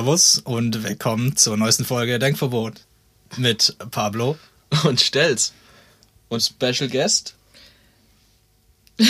[0.00, 2.72] Servus und willkommen zur neuesten Folge Denkverbot
[3.36, 4.38] mit Pablo.
[4.84, 5.52] und stell's.
[6.30, 7.34] Und Special Guest?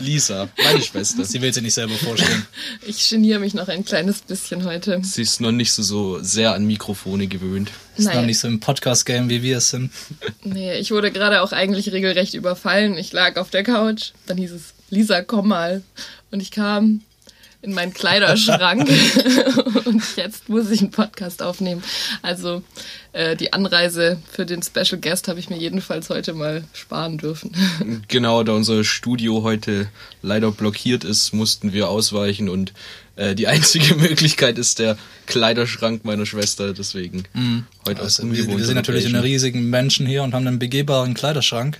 [0.00, 1.24] Lisa, meine Schwester.
[1.24, 2.46] Sie will sie nicht selber vorstellen.
[2.86, 5.00] Ich geniere mich noch ein kleines bisschen heute.
[5.02, 7.72] Sie ist noch nicht so, so sehr an Mikrofone gewöhnt.
[7.96, 8.26] Ist noch Naja.
[8.26, 9.90] nicht so im Podcast-Game, wie wir es sind.
[10.44, 12.96] Nee, ich wurde gerade auch eigentlich regelrecht überfallen.
[12.96, 14.12] Ich lag auf der Couch.
[14.26, 15.82] Dann hieß es, Lisa, komm mal.
[16.30, 17.00] Und ich kam
[17.62, 18.90] in meinen Kleiderschrank
[19.84, 21.82] und jetzt muss ich einen Podcast aufnehmen.
[22.20, 22.62] Also
[23.12, 27.52] äh, die Anreise für den Special Guest habe ich mir jedenfalls heute mal sparen dürfen.
[28.08, 29.88] Genau, da unser Studio heute
[30.22, 32.72] leider blockiert ist, mussten wir ausweichen und
[33.16, 37.24] äh, die einzige Möglichkeit ist der Kleiderschrank meiner Schwester, deswegen
[37.86, 40.46] heute aus Also, wir, wir ungewohnter sind natürlich in einer riesigen Menschen hier und haben
[40.46, 41.78] einen begehbaren Kleiderschrank.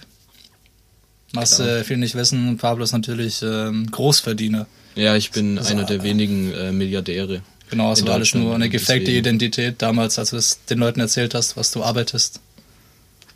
[1.33, 4.67] Was äh, viele nicht wissen, Pablo ist natürlich ähm, Großverdiener.
[4.95, 7.43] Ja, ich bin Also, einer der wenigen äh, Milliardäre.
[7.71, 11.01] Genau, in du alles nur eine gefakte deswegen- Identität damals, als du es den Leuten
[11.01, 12.41] erzählt hast, was du arbeitest.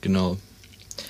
[0.03, 0.37] Genau.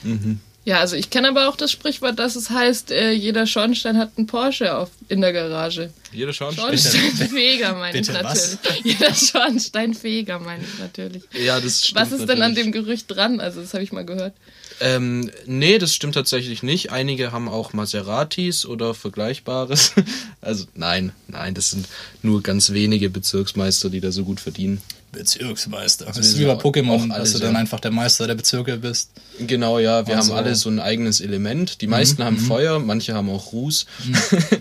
[0.05, 0.41] Mhm.
[0.65, 4.13] Ja, also ich kenne aber auch das Sprichwort, dass es heißt, äh, jeder Schornstein hat
[4.17, 5.91] einen Porsche auf, in der Garage.
[6.13, 6.55] Jeder schaut.
[6.57, 8.59] Schornsteinfeger meine ich Bitte, was?
[8.65, 8.85] natürlich.
[8.99, 11.23] Jeder Schornsteinfeger meine ich natürlich.
[11.35, 12.65] Ja, das stimmt Was ist denn an natürlich.
[12.65, 13.39] dem Gerücht dran?
[13.41, 14.35] Also das habe ich mal gehört.
[14.81, 16.93] Ähm, nee, das stimmt tatsächlich nicht.
[16.93, 19.93] Einige haben auch Maseratis oder Vergleichbares.
[20.43, 21.89] Also nein, nein, das sind
[22.23, 24.81] nur ganz wenige Bezirksmeister, die da so gut verdienen.
[25.11, 26.05] Bezirksmeister.
[26.05, 27.59] Das wir ist wie bei Pokémon, dass du dann ja.
[27.59, 29.11] einfach der Meister der Bezirke bist.
[29.45, 31.81] Genau, ja, wir Also- haben alle so ein eigenes Element.
[31.81, 33.87] Die meisten haben Feuer, manche haben auch Ruß.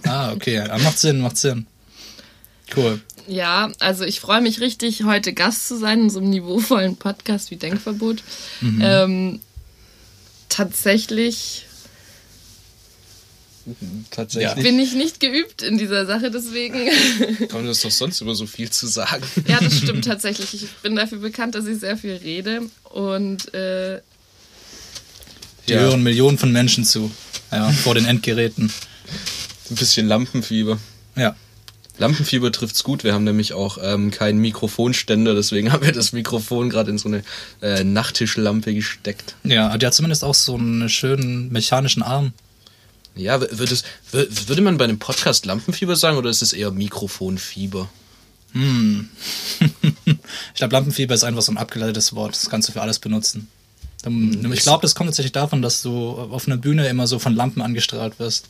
[0.08, 0.56] Ah, okay.
[0.56, 1.68] Ja, macht Sinn, macht Sinn.
[2.76, 3.00] Cool.
[3.28, 7.52] Ja, also ich freue mich richtig, heute Gast zu sein in so einem niveauvollen Podcast
[7.52, 8.24] wie Denkverbot.
[8.82, 9.40] Ähm,
[10.56, 11.66] tatsächlich
[14.12, 14.64] Tatsächlich.
[14.64, 16.88] bin ich nicht geübt in dieser Sache, deswegen.
[17.50, 19.24] Kann das doch sonst über so viel zu sagen.
[19.48, 20.54] ja, das stimmt tatsächlich.
[20.54, 22.62] Ich bin dafür bekannt, dass ich sehr viel rede
[22.94, 24.02] und äh,
[25.68, 25.80] Die Ja.
[25.80, 27.10] hören Millionen von Menschen zu.
[27.52, 28.72] Ja, vor den Endgeräten.
[29.72, 30.78] Ein bisschen Lampenfieber.
[31.16, 31.36] Ja.
[31.98, 33.04] Lampenfieber trifft's gut.
[33.04, 37.08] Wir haben nämlich auch ähm, keinen Mikrofonständer, deswegen haben wir das Mikrofon gerade in so
[37.08, 37.24] eine
[37.62, 39.36] äh, Nachttischlampe gesteckt.
[39.44, 42.34] Ja, die hat zumindest auch so einen schönen mechanischen Arm.
[43.16, 46.72] Ja, w- würde, es, würde man bei einem Podcast Lampenfieber sagen oder ist es eher
[46.72, 47.88] Mikrofonfieber?
[50.06, 52.36] Ich glaube, Lampenfieber ist einfach so ein abgeleitetes Wort.
[52.36, 53.48] Das kannst du für alles benutzen.
[54.06, 57.36] Ähm, Ich glaube, das kommt tatsächlich davon, dass du auf einer Bühne immer so von
[57.36, 58.48] Lampen angestrahlt wirst.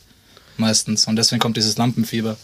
[0.58, 1.06] Meistens.
[1.06, 2.36] Und deswegen kommt dieses Lampenfieber.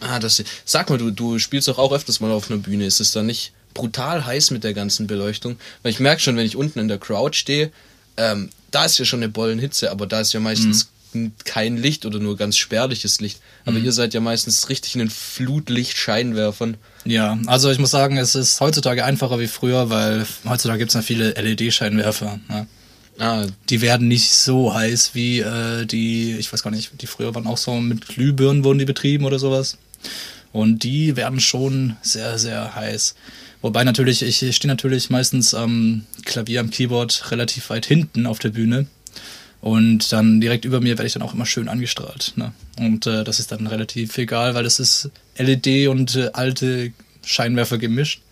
[0.00, 0.42] Ah, das.
[0.64, 2.86] Sag mal, du, du spielst doch auch öfters mal auf einer Bühne.
[2.86, 5.56] Ist es da nicht brutal heiß mit der ganzen Beleuchtung?
[5.82, 7.70] Weil ich merke schon, wenn ich unten in der Crowd stehe,
[8.16, 12.06] ähm, da ist ja schon eine Bollenhitze, aber da ist ja meistens n- kein Licht
[12.06, 13.40] oder nur ganz spärliches Licht.
[13.66, 16.76] Aber ihr seid ja meistens richtig in den Flutlichtscheinwerfern.
[17.04, 20.94] Ja, also ich muss sagen, es ist heutzutage einfacher wie früher, weil heutzutage gibt es
[20.94, 22.38] ja viele LED-Scheinwerfer.
[22.48, 22.66] Ne?
[23.18, 27.34] Ah, Die werden nicht so heiß wie äh, die, ich weiß gar nicht, die früher
[27.34, 29.76] waren auch so mit Glühbirnen wurden die betrieben oder sowas.
[30.52, 33.14] Und die werden schon sehr, sehr heiß.
[33.62, 38.50] Wobei natürlich, ich stehe natürlich meistens am Klavier, am Keyboard relativ weit hinten auf der
[38.50, 38.86] Bühne.
[39.60, 42.32] Und dann direkt über mir werde ich dann auch immer schön angestrahlt.
[42.36, 42.52] Ne?
[42.78, 46.92] Und äh, das ist dann relativ egal, weil es ist LED und äh, alte
[47.24, 48.22] Scheinwerfer gemischt.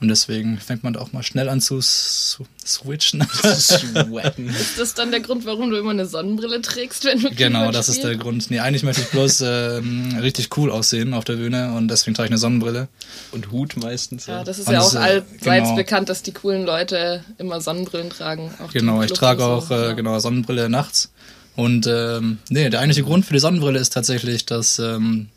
[0.00, 3.26] Und deswegen fängt man da auch mal schnell an zu s- switchen.
[3.32, 4.48] sweaten.
[4.60, 7.88] ist das dann der Grund, warum du immer eine Sonnenbrille trägst, wenn du Genau, das
[7.88, 8.20] ist der spielst?
[8.22, 8.50] Grund.
[8.50, 12.26] Nee, eigentlich möchte ich bloß ähm, richtig cool aussehen auf der Bühne und deswegen trage
[12.28, 12.86] ich eine Sonnenbrille.
[13.32, 14.26] Und Hut meistens.
[14.26, 15.74] Ja, das ist Und ja auch ist, allseits genau.
[15.74, 18.52] bekannt, dass die coolen Leute immer Sonnenbrillen tragen.
[18.72, 19.74] Genau, ich trage und auch so.
[19.74, 19.92] äh, Ja.
[19.94, 21.10] genau Sonnenbrille nachts.
[21.56, 25.28] Und ähm, nee, der eigentliche Grund für die Sonnenbrille ist tatsächlich, dass ähm,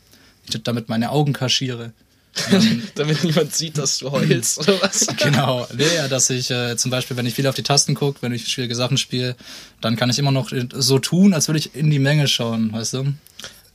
[0.48, 1.94] ich damit meine Augen kaschiere.
[2.96, 5.08] Damit niemand sieht, dass du heulst oder was?
[5.18, 8.22] Genau, nee, ja, dass ich äh, zum Beispiel, wenn ich viel auf die Tasten gucke,
[8.22, 9.36] wenn ich schwierige Sachen spiele,
[9.82, 12.94] dann kann ich immer noch so tun, als würde ich in die Menge schauen, weißt
[12.94, 13.14] du?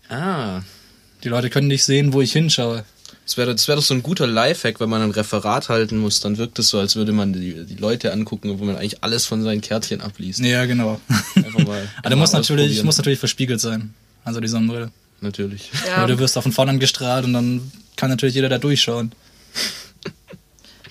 [0.09, 0.63] Ah.
[1.23, 2.85] Die Leute können nicht sehen, wo ich hinschaue.
[3.27, 6.21] Das wäre das wär doch so ein guter Lifehack, wenn man ein Referat halten muss,
[6.21, 9.27] dann wirkt es so, als würde man die, die Leute angucken, obwohl man eigentlich alles
[9.27, 10.41] von seinen Kärtchen abliest.
[10.41, 11.01] Ja, genau.
[11.35, 11.89] Einfach mal.
[11.99, 13.95] Aber der muss natürlich, muss natürlich verspiegelt sein.
[14.25, 14.93] Also die Sonnenbrille.
[15.21, 15.71] Natürlich.
[15.87, 16.03] Ja.
[16.03, 19.13] Weil du wirst auch von vorne angestrahlt und dann kann natürlich jeder da durchschauen.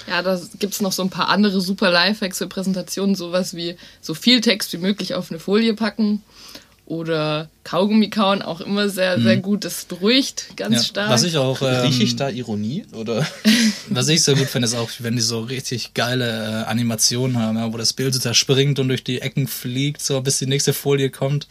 [0.07, 4.13] Ja, da gibt's noch so ein paar andere super Lifehacks für Präsentationen, sowas wie so
[4.13, 6.21] viel Text wie möglich auf eine Folie packen
[6.87, 9.65] oder Kaugummi kauen auch immer sehr, sehr gut.
[9.65, 10.75] Das beruhigt ganz.
[10.75, 10.83] Ja.
[10.83, 11.09] stark.
[11.09, 12.85] Was ich auch, ähm, Rieche ich da Ironie?
[12.93, 13.25] Oder?
[13.89, 17.57] was ich sehr gut finde, ist auch, wenn die so richtig geile äh, Animationen haben,
[17.57, 20.73] ja, wo das Bild so zerspringt und durch die Ecken fliegt, so bis die nächste
[20.73, 21.47] Folie kommt.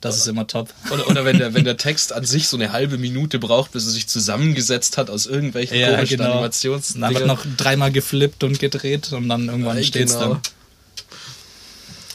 [0.00, 0.72] Das ist immer top.
[0.90, 3.84] Oder, oder wenn, der, wenn der Text an sich so eine halbe Minute braucht, bis
[3.84, 6.94] er sich zusammengesetzt hat aus irgendwelchen komischen Animations.
[6.98, 10.34] Dann wird noch dreimal geflippt und gedreht und dann irgendwann Ja, steht's genau.
[10.34, 10.40] dann.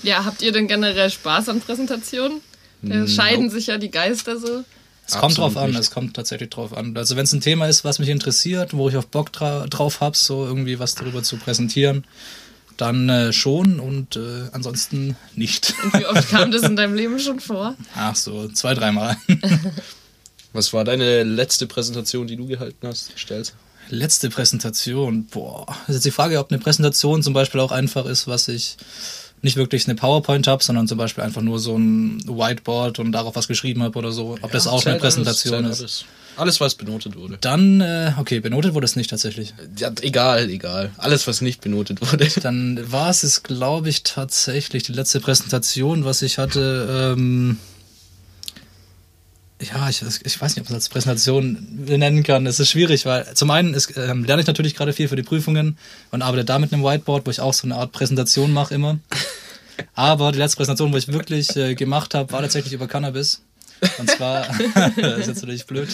[0.01, 2.41] ja, habt ihr denn generell Spaß an Präsentationen?
[2.83, 4.63] Da scheiden sich ja die Geister so.
[5.05, 5.79] Es kommt Absolut drauf an, nicht.
[5.79, 6.95] es kommt tatsächlich drauf an.
[6.95, 9.99] Also wenn es ein Thema ist, was mich interessiert, wo ich auf Bock dra drauf
[9.99, 12.05] habe, so irgendwie was darüber zu präsentieren,
[12.77, 15.73] dann äh, schon und äh, ansonsten nicht.
[15.83, 17.75] Und wie oft kam das in deinem Leben schon vor?
[17.95, 19.17] Ach so, zwei, dreimal.
[20.53, 23.11] Was war deine letzte Präsentation, die du gehalten hast?
[23.17, 23.55] Stellst?
[23.89, 25.65] Letzte Präsentation, boah.
[25.67, 28.77] Das ist jetzt die Frage, ob eine Präsentation zum Beispiel auch einfach ist, was ich
[29.43, 33.35] nicht wirklich eine PowerPoint habe, sondern zum Beispiel einfach nur so ein Whiteboard und darauf
[33.35, 34.37] was geschrieben habe oder so.
[34.41, 36.05] Ob das auch eine Präsentation alles, ist.
[36.37, 36.61] Alles.
[36.61, 37.37] was benotet wurde.
[37.41, 39.53] Dann, äh, okay, benotet wurde es nicht tatsächlich.
[39.77, 40.91] Ja, egal, egal.
[40.97, 42.27] Alles, was nicht benotet wurde.
[42.41, 47.13] Dann war es, es glaube ich, tatsächlich die letzte Präsentation, was ich hatte.
[47.17, 47.57] Ähm,
[49.63, 52.45] ja, ich, ich weiß nicht, ob man es als Präsentation nennen kann.
[52.47, 55.23] Es ist schwierig, weil zum einen ist, ähm, lerne ich natürlich gerade viel für die
[55.23, 55.77] Prüfungen
[56.11, 58.99] und arbeite da mit einem Whiteboard, wo ich auch so eine Art Präsentation mache immer.
[59.95, 63.41] Aber die letzte Präsentation, wo ich wirklich äh, gemacht habe, war tatsächlich über Cannabis.
[63.97, 64.47] Und zwar,
[64.95, 65.89] das ist jetzt natürlich blöd.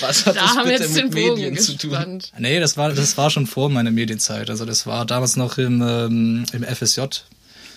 [0.00, 2.22] Was hat Da das haben wir bitte mit Medien zu tun?
[2.38, 4.50] Nee, das war, das war schon vor meiner Medienzeit.
[4.50, 7.02] Also das war damals noch im, ähm, im FSJ.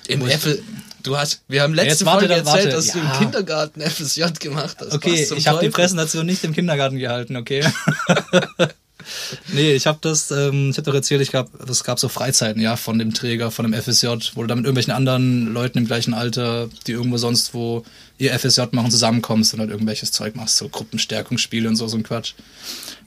[0.07, 0.61] Im FL,
[1.03, 2.69] du hast, wir haben letzte Jetzt warte, Folge erzählt, warte.
[2.75, 3.13] dass du Ja.
[3.13, 4.93] im Kindergarten FSJ gemacht hast.
[4.93, 5.69] Okay, ich habe die?
[5.69, 7.63] Präsentation nicht im Kindergarten gehalten, okay?
[9.53, 12.61] nee, ich habe das, ähm, ich habe doch erzählt, ich gab, es gab so Freizeiten,
[12.61, 15.87] ja, von dem Träger, von dem FSJ, wo du da mit irgendwelchen anderen Leuten im
[15.87, 17.83] gleichen Alter, die irgendwo sonst, wo
[18.17, 22.03] ihr FSJ machen, zusammenkommst und halt irgendwelches Zeug machst, so Gruppenstärkungsspiele und so, so ein
[22.03, 22.33] Quatsch.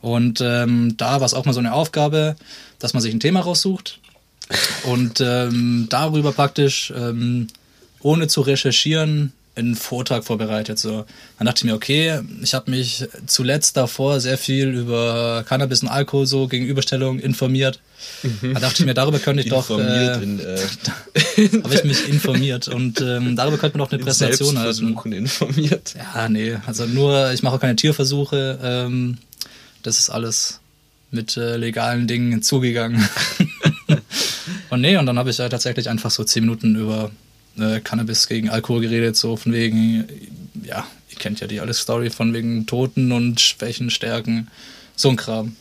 [0.00, 2.36] Und ähm, da war es auch mal so eine Aufgabe,
[2.78, 4.00] dass man sich ein Thema raussucht
[4.84, 7.48] und ähm, darüber praktisch, ähm,
[8.00, 10.78] ohne zu recherchieren, einen Vortrag vorbereitet.
[10.78, 11.04] So.
[11.38, 15.88] Dann dachte ich mir, okay, ich habe mich zuletzt davor sehr viel über Cannabis und
[15.88, 17.80] Alkohol so Gegenüberstellung informiert.
[18.42, 22.08] Da dachte ich mir, darüber könnte ich doch, informiert äh, in, äh, habe ich mich
[22.08, 25.12] informiert und ähm, darüber könnte man doch eine in Präsentation halten.
[25.12, 25.94] Informiert.
[25.96, 28.58] Ja, nee, also nur, ich mache auch keine Tierversuche.
[28.62, 29.18] Ähm,
[29.82, 30.60] das ist alles
[31.10, 33.08] mit äh, legalen Dingen zugegangen.
[34.70, 37.10] und nee, und dann habe ich ja tatsächlich einfach so zehn Minuten über
[37.58, 40.04] äh, Cannabis gegen Alkohol geredet, so von wegen,
[40.62, 44.48] ja, ihr kennt ja die alles Story von wegen Toten und Schwächen, Stärken,
[44.96, 45.56] so ein Kram.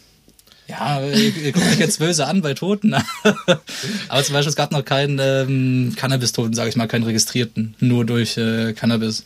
[0.67, 2.94] Ja, ihr, ihr guckt mich jetzt böse an bei Toten.
[4.07, 8.05] Aber zum Beispiel, es gab noch keinen ähm, Cannabis-Toten, sage ich mal, keinen registrierten, nur
[8.05, 9.23] durch äh, Cannabis.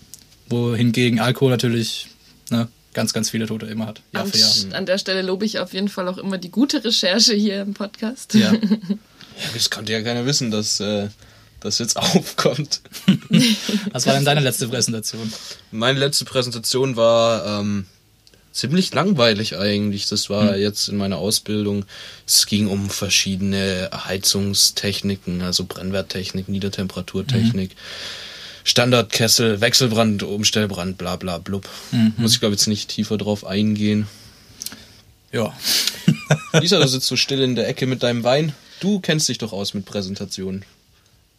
[0.50, 2.08] Wohingegen Alkohol natürlich
[2.50, 4.02] ne, ganz, ganz viele Tote immer hat.
[4.14, 4.76] Jahr An, für Jahr.
[4.76, 7.74] an der Stelle lobe ich auf jeden Fall auch immer die gute Recherche hier im
[7.74, 8.34] Podcast.
[8.34, 8.54] Ja.
[9.38, 11.10] Ja, das konnte ja keiner wissen, dass äh,
[11.60, 12.82] das jetzt aufkommt.
[13.92, 15.32] Was war denn deine letzte Präsentation?
[15.72, 17.86] Meine letzte Präsentation war ähm,
[18.52, 20.08] ziemlich langweilig eigentlich.
[20.08, 21.86] Das war jetzt in meiner Ausbildung.
[22.26, 27.76] Es ging um verschiedene Heizungstechniken, also Brennwerttechnik, Niedertemperaturtechnik.
[28.64, 31.70] Standardkessel, Wechselbrand, Umstellbrand, bla bla blub.
[32.18, 34.08] Muss ich glaube jetzt nicht tiefer drauf eingehen.
[35.32, 35.56] Ja.
[36.54, 38.54] Lisa, du sitzt so still in der Ecke mit deinem Wein.
[38.80, 40.64] Du kennst dich doch aus mit Präsentationen.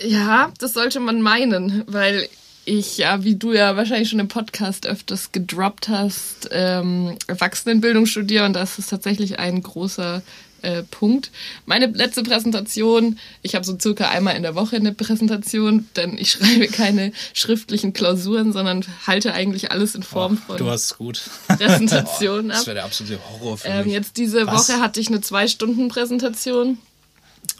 [0.00, 2.28] Ja, das sollte man meinen, weil
[2.64, 8.44] ich ja, wie du ja wahrscheinlich schon im Podcast öfters gedroppt hast, ähm, Erwachsenenbildung studiere
[8.44, 10.22] und das ist tatsächlich ein großer
[10.60, 11.30] äh, Punkt.
[11.66, 16.32] Meine letzte Präsentation, ich habe so circa einmal in der Woche eine Präsentation, denn ich
[16.32, 21.22] schreibe keine schriftlichen Klausuren, sondern halte eigentlich alles in Form von Du hast gut.
[21.48, 22.58] Präsentationen ab.
[22.58, 23.94] Das wäre der absolute Horror für Ähm, mich.
[23.94, 24.68] jetzt diese Was?
[24.68, 26.78] Woche hatte ich eine Zwei-Stunden-Präsentation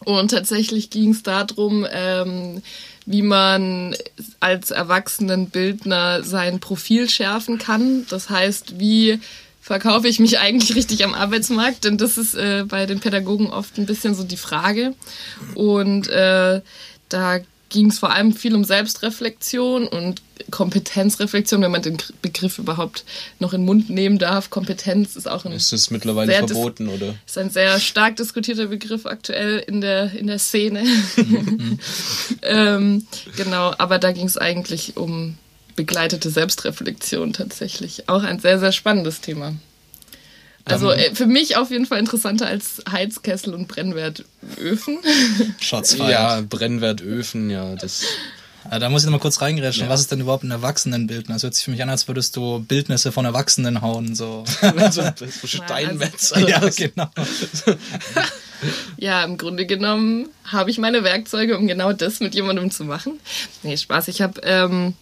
[0.09, 2.63] und tatsächlich ging es darum, ähm,
[3.05, 3.95] wie man
[4.41, 8.07] als Erwachsenenbildner sein Profil schärfen kann.
[8.09, 9.21] Das heißt, wie
[9.61, 11.85] verkaufe ich mich eigentlich richtig am Arbeitsmarkt?
[11.85, 14.95] Denn das ist äh, bei den Pädagogen oft ein bisschen so die Frage.
[15.55, 16.63] Und äh,
[17.11, 23.05] da ging es vor allem viel um Selbstreflexion und Kompetenzreflexion, wenn man den Begriff überhaupt
[23.39, 24.51] noch in den Mund nehmen darf.
[24.51, 27.15] Kompetenz ist auch ein Ist es mittlerweile verboten, oder?
[27.27, 30.85] ist ein sehr stark diskutierter Begriff aktuell in der, in der Szene.
[32.43, 33.07] ähm,
[33.37, 35.37] genau, aber da ging es eigentlich um
[35.77, 38.09] begleitete Selbstreflexion tatsächlich.
[38.09, 39.55] Auch ein sehr, sehr spannendes Thema.
[40.69, 44.99] Also äh, für mich auf jeden Fall interessanter als Heizkessel und Brennwertöfen.
[45.61, 45.99] Fired.
[45.99, 48.03] Ja, Brennwertöfen, ja, das.
[48.71, 49.89] Äh, Da muss ich noch mal kurz reingrätschen.
[49.89, 51.37] Was ist denn überhaupt ein Erwachsenenbildnis?
[51.37, 54.15] Das hört sich für mich an, als würdest du Bildnisse von Erwachsenen hauen.
[54.15, 54.45] So.
[54.91, 56.33] so ein Steinmetz.
[56.37, 57.09] ja, genau.
[58.97, 63.21] Ja, im Grunde genommen habe ich meine Werkzeuge, um genau das mit jemandem zu machen.
[63.63, 64.09] Nee, Spaß.
[64.09, 64.95] Ich habe, ähm,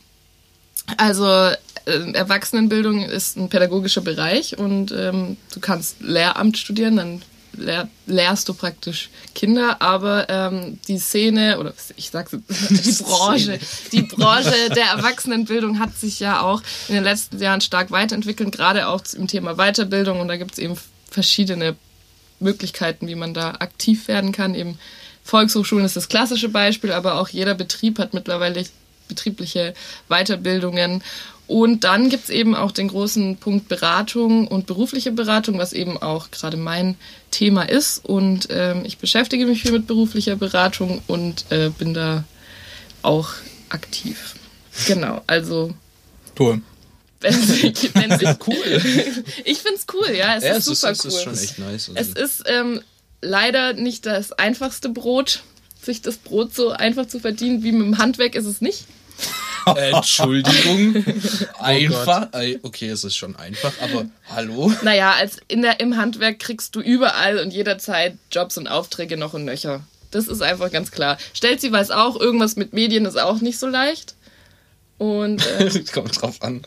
[0.97, 7.23] also äh, Erwachsenenbildung ist ein pädagogischer Bereich und ähm, du kannst Lehramt studieren, dann
[7.57, 13.59] lehr, lehrst du praktisch Kinder, aber ähm, die Szene, oder ich sag's, die Branche,
[13.93, 18.89] die Branche der Erwachsenenbildung hat sich ja auch in den letzten Jahren stark weiterentwickelt, gerade
[18.89, 20.77] auch im Thema Weiterbildung und da gibt's eben
[21.11, 21.77] verschiedene
[22.41, 24.55] Möglichkeiten, wie man da aktiv werden kann.
[24.55, 24.79] Eben
[25.25, 28.65] Volkshochschulen ist das klassische Beispiel, aber auch jeder Betrieb hat mittlerweile
[29.09, 29.75] betriebliche
[30.09, 31.03] Weiterbildungen.
[31.49, 36.31] Und dann gibt's eben auch den großen Punkt Beratung und berufliche Beratung, was eben auch
[36.33, 36.97] gerade mein
[37.31, 38.05] Thema ist.
[38.05, 42.25] Und ähm, ich beschäftige mich viel mit beruflicher Beratung und äh, bin da
[43.03, 43.31] auch
[43.69, 44.35] aktiv.
[44.87, 45.73] Genau, also
[46.39, 46.61] Cool.
[47.21, 48.83] wenn sich, wenn sich cool.
[49.45, 51.11] ich find's cool, ja, es Ja, ist es ist, super es cool.
[51.13, 51.89] ist schon echt nice.
[51.91, 51.93] Also.
[51.95, 52.81] Es ist ähm,
[53.23, 55.43] leider nicht das einfachste Brot,
[55.87, 58.85] sich das Brot so einfach zu verdienen wie mit dem Handwerk ist es nicht.
[59.77, 61.05] Entschuldigung.
[61.59, 62.29] einfach.
[62.33, 64.73] Ey, Okay, es ist schon einfach, aber hallo?
[64.83, 69.35] Naja, als in der, im Handwerk kriegst du überall und jederzeit Jobs und Aufträge noch
[69.35, 69.83] und nöcher.
[70.11, 71.19] Das ist einfach ganz klar.
[71.35, 74.15] Stellt sie weiß auch, irgendwas mit Medien ist auch nicht so leicht.
[74.99, 76.63] Und äh, Kommt drauf an.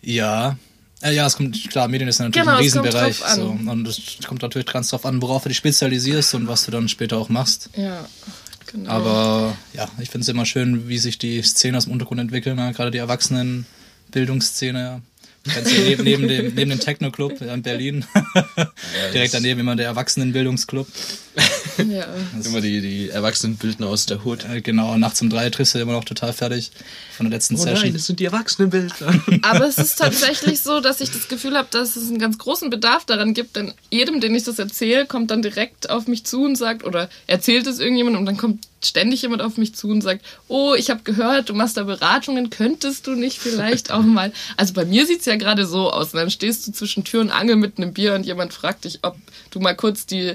[0.00, 0.56] Ja.
[1.02, 3.18] Äh, ja, es kommt, klar, Medien ist natürlich Genau, ein es kommt Riesenbereich.
[3.18, 3.36] drauf an.
[3.64, 3.70] So.
[3.70, 6.88] Und es kommt natürlich ganz drauf an, worauf du dich spezialisierst und was du dann
[6.88, 7.70] später auch machst.
[7.76, 8.04] ja,
[8.66, 8.90] genau.
[8.90, 12.56] Aber ja, ich finde es immer schön, wie sich die Szenen aus dem Untergrund entwickeln,
[12.56, 12.72] ne?
[12.72, 14.80] gerade die Erwachsenenbildungsszene.
[14.80, 15.00] Ja.
[15.44, 18.04] Du kennst ja neben, neben dem, neben dem Techno-Club in Berlin,
[19.14, 20.86] direkt daneben immer der Erwachsenenbildungsclub.
[21.78, 22.06] Ja.
[22.44, 24.44] Immer die, die Erwachsenenbildner aus der Hut.
[24.44, 26.70] Äh, genau, nachts um drei triffst du immer noch total fertig
[27.16, 27.96] von der letzten Session.
[27.98, 29.22] sind die Erwachsenenbildner.
[29.42, 32.70] Aber es ist tatsächlich so, dass ich das Gefühl habe, dass es einen ganz großen
[32.70, 36.44] Bedarf daran gibt, denn jedem, den ich das erzähle, kommt dann direkt auf mich zu
[36.44, 40.02] und sagt, oder erzählt es irgendjemand und dann kommt ständig jemand auf mich zu und
[40.02, 44.32] sagt, oh, ich habe gehört, du machst da Beratungen, könntest du nicht vielleicht auch mal...
[44.56, 47.30] Also bei mir sieht's ja gerade so aus, und dann stehst du zwischen Tür und
[47.30, 49.16] Angel mit einem Bier und jemand fragt dich, ob
[49.50, 50.34] du mal kurz die,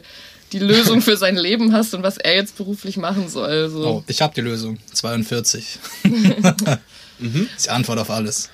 [0.54, 3.70] die Lösung für sein Leben hast und was er jetzt beruflich machen soll.
[3.70, 3.88] So.
[3.88, 4.78] Oh, ich habe die Lösung.
[4.94, 5.80] 42.
[7.20, 7.46] Mhm.
[7.46, 8.50] Das ist die Antwort auf alles.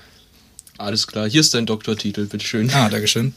[0.77, 2.69] Alles klar, hier ist dein Doktortitel, bitteschön.
[2.71, 3.33] Ah, Dankeschön.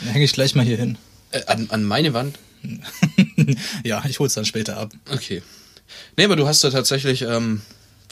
[0.00, 0.98] Dann hänge ich gleich mal hier hin.
[1.30, 2.38] Äh, an, an meine Wand?
[3.84, 4.92] ja, ich hol's dann später ab.
[5.10, 5.42] Okay.
[6.16, 7.62] Nee, aber du hast da tatsächlich ähm,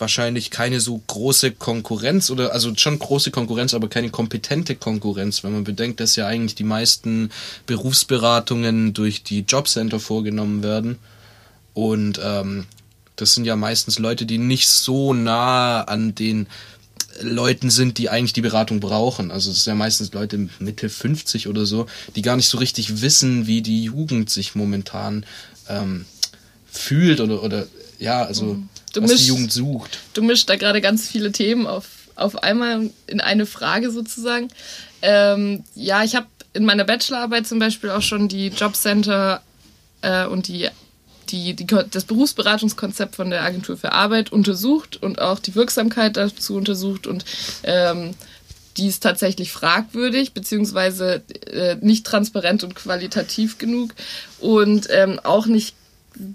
[0.00, 5.52] wahrscheinlich keine so große Konkurrenz oder also schon große Konkurrenz, aber keine kompetente Konkurrenz, wenn
[5.52, 7.30] man bedenkt, dass ja eigentlich die meisten
[7.66, 10.98] Berufsberatungen durch die Jobcenter vorgenommen werden.
[11.74, 12.66] Und ähm,
[13.16, 16.46] das sind ja meistens Leute, die nicht so nah an den
[17.20, 19.30] Leuten sind, die eigentlich die Beratung brauchen.
[19.30, 23.02] Also es sind ja meistens Leute Mitte 50 oder so, die gar nicht so richtig
[23.02, 25.26] wissen, wie die Jugend sich momentan
[25.68, 26.06] ähm,
[26.70, 27.66] fühlt oder, oder
[27.98, 28.58] ja, also
[28.92, 29.98] Du was die mischst- Jugend sucht.
[30.14, 34.48] du mischst da gerade ganz viele Themen auf, auf einmal in eine Frage sozusagen.
[35.02, 39.40] Ähm, ja, ich habe in meiner Bachelorarbeit zum Beispiel auch schon die Jobcenter
[40.02, 40.68] äh, und die,
[41.28, 46.56] die, die, das Berufsberatungskonzept von der Agentur für Arbeit untersucht und auch die Wirksamkeit dazu
[46.56, 47.24] untersucht und
[47.62, 48.14] ähm,
[48.76, 53.94] die ist tatsächlich fragwürdig, beziehungsweise äh, nicht transparent und qualitativ genug
[54.40, 55.74] und ähm, auch nicht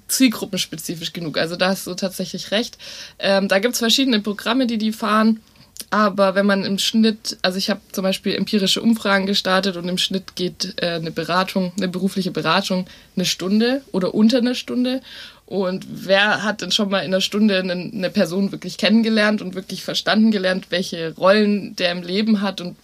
[0.07, 1.37] zielgruppenspezifisch genug.
[1.37, 2.77] Also da hast du tatsächlich recht.
[3.19, 5.41] Ähm, da gibt's verschiedene Programme, die die fahren.
[5.89, 9.97] Aber wenn man im Schnitt, also ich habe zum Beispiel empirische Umfragen gestartet und im
[9.97, 15.01] Schnitt geht äh, eine Beratung, eine berufliche Beratung eine Stunde oder unter eine Stunde.
[15.45, 19.53] Und wer hat denn schon mal in einer Stunde eine, eine Person wirklich kennengelernt und
[19.53, 22.75] wirklich verstanden gelernt, welche Rollen der im Leben hat und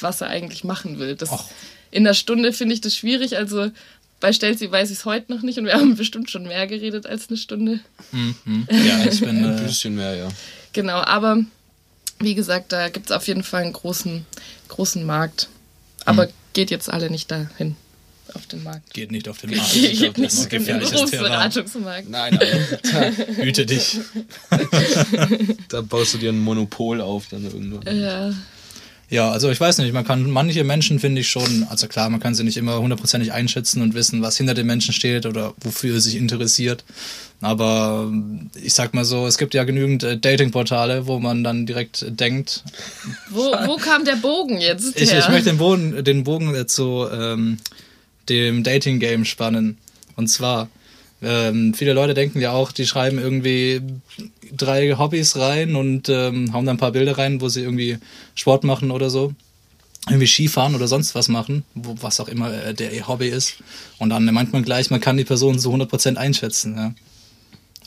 [0.00, 1.14] was er eigentlich machen will?
[1.14, 1.44] Das, Och.
[1.92, 3.36] in einer Stunde finde ich das schwierig.
[3.36, 3.70] Also
[4.20, 7.06] bei Stelzi weiß ich es heute noch nicht und wir haben bestimmt schon mehr geredet
[7.06, 7.80] als eine Stunde.
[8.70, 9.28] Ja, ich bin.
[9.44, 10.28] Ein Äh, bisschen mehr, ja.
[10.72, 11.38] Genau, aber
[12.20, 14.26] wie gesagt, da gibt es auf jeden Fall einen großen,
[14.68, 15.48] großen Markt.
[16.04, 17.76] Aber geht jetzt alle nicht dahin
[18.34, 18.92] auf den Markt.
[18.92, 19.72] geht nicht auf den Markt.
[19.72, 20.64] Geht nicht das ist auf den.
[20.66, 22.10] Berufsberatungsmarkt.
[22.10, 23.98] Nein, aber Hüte dich.
[25.68, 27.96] da baust du dir ein Monopol auf dann irgendwann.
[27.96, 28.32] Ja,
[29.10, 32.20] Ja, also ich weiß nicht, man kann manche Menschen finde ich schon, also klar, man
[32.20, 35.94] kann sie nicht immer hundertprozentig einschätzen und wissen, was hinter den Menschen steht oder wofür
[35.94, 36.84] er sich interessiert.
[37.40, 38.12] Aber
[38.62, 42.10] ich sag mal so, es gibt ja genügend äh, Datingportale, wo man dann direkt äh,
[42.10, 42.64] denkt,
[43.30, 45.20] wo, wo kam der Bogen jetzt ich, her?
[45.20, 47.58] ich möchte den Bogen, den Bogen äh, zu ähm,
[48.28, 49.78] dem Dating-Game spannen.
[50.16, 50.68] Und zwar,
[51.20, 53.82] ähm, viele Leute denken ja auch, die schreiben irgendwie
[54.56, 57.98] drei Hobbys rein und ähm, hauen da ein paar Bilder rein, wo sie irgendwie
[58.34, 59.34] Sport machen oder so.
[60.06, 63.56] Irgendwie Skifahren oder sonst was machen, wo, was auch immer äh, der ihr Hobby ist.
[63.98, 66.76] Und dann meint man gleich, man kann die Person zu 100% einschätzen.
[66.76, 66.94] Ja.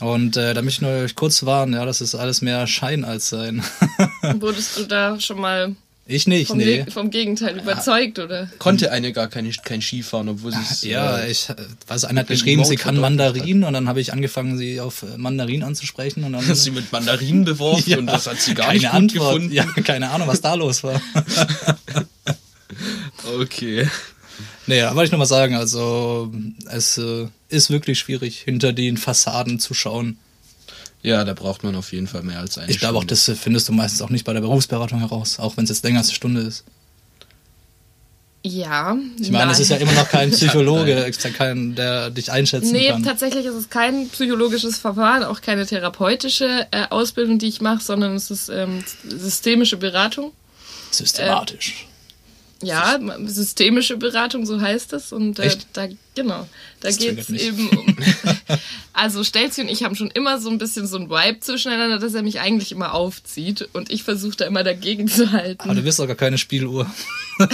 [0.06, 3.06] Und äh, da möchte ich nur euch kurz warnen, ja, das ist alles mehr Schein
[3.06, 3.64] als Sein.
[4.40, 5.76] Wurdest du da schon mal
[6.16, 6.84] ich nicht, vom, nee.
[6.84, 8.50] Ge- vom Gegenteil überzeugt, oder?
[8.60, 10.82] Konnte eine gar keine, kein Skifahren, obwohl sie es.
[10.84, 11.48] Ja, äh, ich,
[11.88, 13.02] weiß, einer hat geschrieben, sie kann hat.
[13.02, 16.72] Mandarin und dann habe ich angefangen, sie auf äh, Mandarin anzusprechen und dann hast sie
[16.72, 19.36] mit Mandarinen beworfen Ja, und das hat sie gar keine nicht gut Antwort.
[19.36, 19.54] gefunden.
[19.54, 21.02] Ja, keine Ahnung, was da los war.
[23.40, 23.88] Okay.
[24.68, 26.32] Aber wollte ich nur mal sagen, also
[26.72, 30.18] es äh, ist wirklich schwierig, hinter den Fassaden zu schauen.
[31.04, 33.36] Ja, da braucht man auf jeden Fall mehr als eine Ich glaube auch, das äh,
[33.36, 36.10] findest du meistens auch nicht bei der Berufsberatung heraus, auch wenn es jetzt länger als
[36.10, 36.64] eine Stunde ist.
[38.44, 38.98] Ja.
[39.20, 42.72] Ich meine, es ist ja immer noch kein Psychologe, es ist kein, der dich einschätzen
[42.72, 43.04] Nee, kann.
[43.04, 48.16] tatsächlich ist es kein psychologisches Verfahren, auch keine therapeutische äh, Ausbildung, die ich mache, sondern
[48.16, 50.32] es ist ähm, systemische Beratung.
[50.90, 51.88] Systematisch.
[52.62, 55.12] Ja, systemische Beratung, so heißt es.
[55.12, 56.48] Und äh, da, genau,
[56.80, 57.98] da geht es eben um.
[58.94, 62.14] Also Stelzi und ich haben schon immer so ein bisschen so ein Vibe zwischeneinander, dass
[62.14, 65.62] er mich eigentlich immer aufzieht und ich versuche da immer dagegen zu halten.
[65.62, 66.92] aber du bist doch gar keine Spieluhr.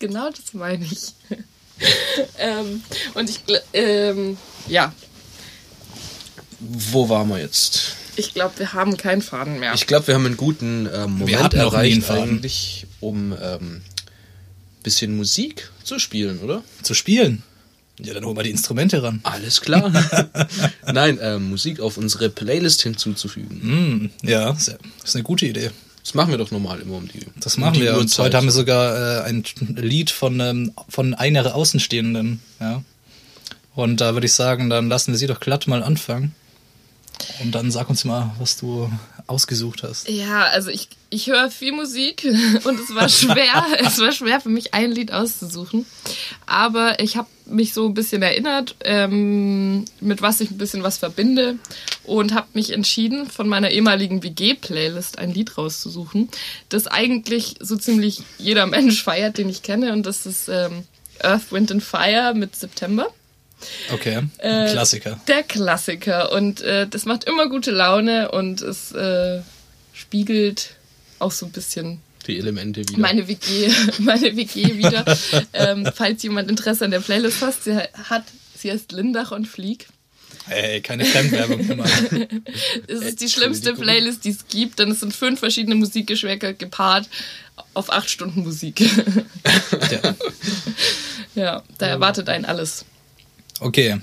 [0.00, 1.12] Genau das meine ich.
[2.38, 2.82] ähm,
[3.14, 3.40] und ich,
[3.74, 4.36] ähm,
[4.66, 4.92] ja,
[6.58, 7.94] Wo waren wir jetzt?
[8.20, 9.74] Ich glaube, wir haben keinen Faden mehr.
[9.74, 12.22] Ich glaube, wir haben einen guten ähm, Moment hatten noch nie einen erreicht Faden.
[12.22, 13.82] eigentlich, um ähm,
[14.82, 16.62] bisschen Musik zu spielen, oder?
[16.82, 17.42] Zu spielen.
[18.02, 19.20] Ja, dann hol mal die Instrumente ran.
[19.24, 19.92] Alles klar.
[20.92, 23.60] Nein, ähm, Musik auf unsere Playlist hinzuzufügen.
[23.60, 25.70] Hm, ja, ist eine gute Idee.
[26.02, 27.98] Das machen wir doch normal immer um die Das um machen die wir.
[27.98, 29.44] Und heute haben wir sogar äh, ein
[29.76, 32.40] Lied von, ähm, von einer Außenstehenden.
[32.58, 32.82] Ja.
[33.74, 36.34] Und da würde ich sagen, dann lassen wir sie doch glatt mal anfangen.
[37.40, 38.90] Und dann sag uns mal, was du
[39.26, 40.08] ausgesucht hast.
[40.08, 42.24] Ja, also ich, ich höre viel Musik
[42.64, 45.86] und es war schwer, es war schwer für mich ein Lied auszusuchen.
[46.46, 50.98] Aber ich habe mich so ein bisschen erinnert, ähm, mit was ich ein bisschen was
[50.98, 51.56] verbinde
[52.04, 56.28] und habe mich entschieden, von meiner ehemaligen WG-Playlist ein Lied rauszusuchen,
[56.68, 59.92] das eigentlich so ziemlich jeder Mensch feiert, den ich kenne.
[59.92, 60.84] Und das ist ähm,
[61.22, 63.08] Earth, Wind and Fire mit September.
[63.92, 65.20] Okay, Äh, Klassiker.
[65.28, 66.32] Der Klassiker.
[66.32, 69.40] Und äh, das macht immer gute Laune und es äh,
[69.92, 70.76] spiegelt
[71.18, 72.98] auch so ein bisschen die Elemente wieder.
[72.98, 75.04] meine WG, meine WG wieder.
[75.52, 78.24] ähm, falls jemand Interesse an der Playlist hat, sie hat,
[78.56, 79.86] sie heißt Lindach und Flieg.
[80.48, 81.90] Ey, keine Fremdwerbung gemacht.
[82.86, 83.74] Es ist die schlimmste.
[83.74, 87.08] Playlist, die es gibt, denn es sind fünf verschiedene Musikgeschmäcker gepaart
[87.74, 88.80] auf acht Stunden Musik.
[88.80, 90.14] ja.
[91.34, 92.84] ja, da erwartet einen alles.
[93.60, 94.00] Okay.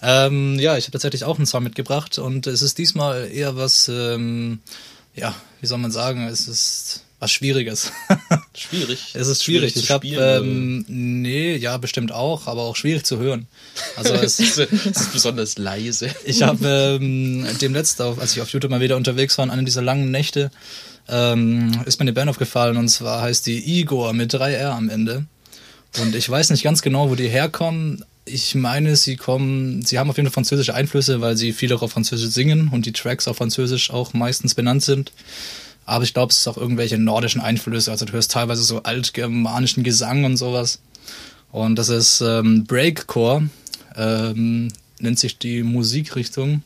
[0.00, 3.88] Ähm, ja, ich habe tatsächlich auch einen Song mitgebracht und es ist diesmal eher was,
[3.88, 4.60] ähm,
[5.14, 7.92] ja, wie soll man sagen, es ist was Schwieriges.
[8.54, 9.14] Schwierig.
[9.14, 9.74] es ist schwierig.
[9.74, 13.48] zu ich habe, ähm, nee, ja, bestimmt auch, aber auch schwierig zu hören.
[13.96, 16.14] Also es, es ist besonders leise.
[16.24, 19.64] ich habe ähm, demnächst, auf, als ich auf YouTube mal wieder unterwegs war, an einer
[19.64, 20.50] dieser langen Nächte,
[21.08, 25.26] ähm, ist mir eine Band aufgefallen und zwar heißt die Igor mit 3R am Ende.
[26.00, 28.04] Und ich weiß nicht ganz genau, wo die herkommen.
[28.30, 31.82] Ich meine, sie kommen, sie haben auf jeden Fall französische Einflüsse, weil sie viel auch
[31.82, 35.12] auf Französisch singen und die Tracks auf Französisch auch meistens benannt sind.
[35.84, 37.90] Aber ich glaube, es ist auch irgendwelche nordischen Einflüsse.
[37.90, 40.80] Also du hörst teilweise so altgermanischen Gesang und sowas.
[41.50, 43.48] Und das ist ähm, Breakcore,
[43.96, 44.68] ähm,
[45.00, 46.62] nennt sich die Musikrichtung.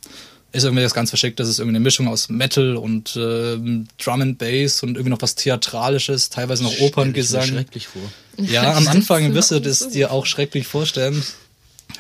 [0.51, 1.41] Ist irgendwie das ganz verschickt.
[1.41, 5.23] Das ist irgendwie eine Mischung aus Metal und ähm, Drum and Bass und irgendwie noch
[5.23, 7.47] was Theatralisches, teilweise noch Stell ich mir Operngesang.
[7.47, 8.03] schrecklich vor.
[8.37, 11.23] Ja, am Anfang wirst du das dir auch schrecklich vorstellen.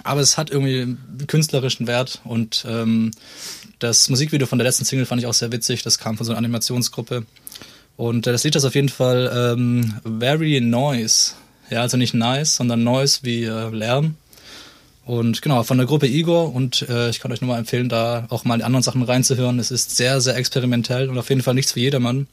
[0.05, 3.11] Aber es hat irgendwie künstlerischen Wert und ähm,
[3.79, 5.83] das Musikvideo von der letzten Single fand ich auch sehr witzig.
[5.83, 7.25] Das kam von so einer Animationsgruppe.
[7.97, 11.33] Und äh, das Lied ist auf jeden Fall ähm, Very Noise.
[11.71, 14.17] Ja, also nicht nice, sondern Noise wie äh, Lärm.
[15.05, 18.27] Und genau, von der Gruppe Igor und äh, ich kann euch nur mal empfehlen, da
[18.31, 19.59] auch mal die anderen Sachen reinzuhören.
[19.59, 22.29] Es ist sehr, sehr experimentell und auf jeden Fall nichts für jedermann.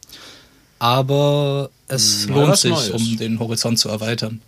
[0.78, 2.90] Aber es Mal lohnt sich, Neues.
[2.92, 4.42] um den Horizont zu erweitern.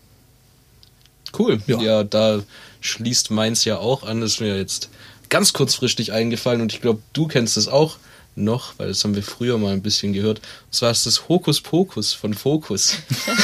[1.38, 1.62] Cool.
[1.66, 1.82] Ja.
[1.82, 2.04] Ja.
[2.04, 2.42] da
[2.82, 4.22] schließt meins ja auch an.
[4.22, 4.90] Das ist mir jetzt
[5.30, 7.98] ganz kurzfristig eingefallen und ich glaube, du kennst es auch
[8.36, 10.40] noch, weil das haben wir früher mal ein bisschen gehört.
[10.40, 12.98] Und zwar ist das Hokus Pokus von Focus.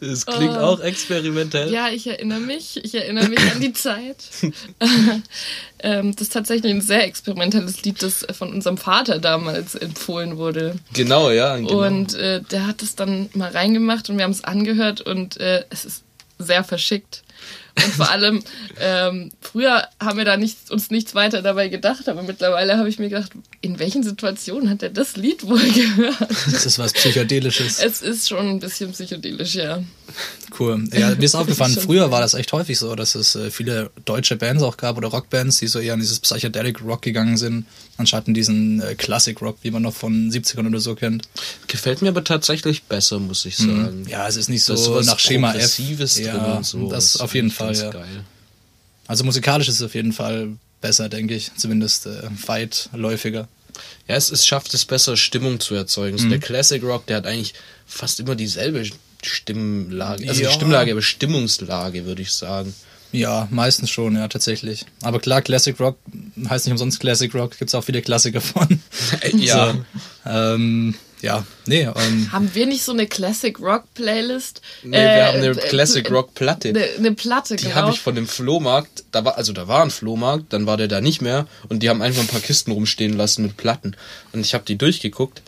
[0.00, 0.60] das klingt Oh.
[0.60, 1.72] auch experimentell.
[1.72, 2.82] Ja, ich erinnere mich.
[2.84, 4.16] Ich erinnere mich an die Zeit.
[5.80, 10.76] ähm, das ist tatsächlich ein sehr experimentelles Lied, das von unserem Vater damals empfohlen wurde.
[10.92, 11.56] Genau, ja.
[11.56, 11.86] Genau.
[11.86, 15.64] Und äh, der hat es dann mal reingemacht und wir haben es angehört und äh,
[15.70, 16.02] es ist
[16.40, 17.22] sehr verschickt.
[17.84, 18.42] Und vor allem,
[18.80, 22.98] ähm, früher haben wir da nicht, uns nichts weiter dabei gedacht, aber mittlerweile habe ich
[22.98, 26.30] mir gedacht, in welchen Situationen hat er das Lied wohl gehört?
[26.50, 27.78] Das ist was Psychedelisches.
[27.82, 29.82] Es ist schon ein bisschen psychedelisch, ja.
[30.58, 30.84] Cool.
[30.92, 34.36] Ja, mir ist aufgefallen, früher war das echt häufig so, dass es äh, viele deutsche
[34.36, 37.66] Bands auch gab oder Rockbands, die so eher in dieses Psychedelic Rock gegangen sind,
[37.96, 41.28] anstatt in diesen äh, Classic Rock, wie man noch von 70ern oder so kennt.
[41.68, 44.06] Gefällt mir aber tatsächlich besser, muss ich sagen.
[44.08, 45.78] Ja, es ist nicht so nach Schema F.
[45.78, 46.90] Ja, drin und so.
[46.90, 47.90] das ist auf jeden eigentlich Fall, ja.
[47.90, 48.24] Geil.
[49.06, 51.50] Also musikalisch ist es auf jeden Fall besser, denke ich.
[51.56, 53.48] Zumindest äh, weitläufiger.
[54.08, 56.16] Ja, es, es schafft es besser, Stimmung zu erzeugen.
[56.16, 56.20] Mhm.
[56.20, 57.54] So der Classic Rock, der hat eigentlich
[57.86, 58.84] fast immer dieselbe
[59.22, 60.28] Stimmlage.
[60.28, 60.48] Also Ja.
[60.48, 62.74] nicht Stimmlage, aber Stimmungslage, würde ich sagen.
[63.12, 64.86] Ja, meistens schon, ja, tatsächlich.
[65.02, 65.98] Aber klar, Classic Rock
[66.48, 68.80] heißt nicht umsonst Classic Rock, gibt's auch viele Klassiker von.
[69.36, 69.74] Ja.
[70.24, 74.62] So, ähm, ja, nee, ähm, Haben wir nicht so eine Classic Rock Playlist?
[74.82, 76.70] Nee, wir haben eine äh, Classic äh, Rock Platte.
[76.70, 77.76] Eine, eine Platte, Die genau.
[77.76, 80.88] habe ich von dem Flohmarkt, da war, also da war ein Flohmarkt, dann war der
[80.88, 83.96] da nicht mehr und die haben einfach ein paar Kisten rumstehen lassen mit Platten.
[84.32, 85.42] Und ich habe die durchgeguckt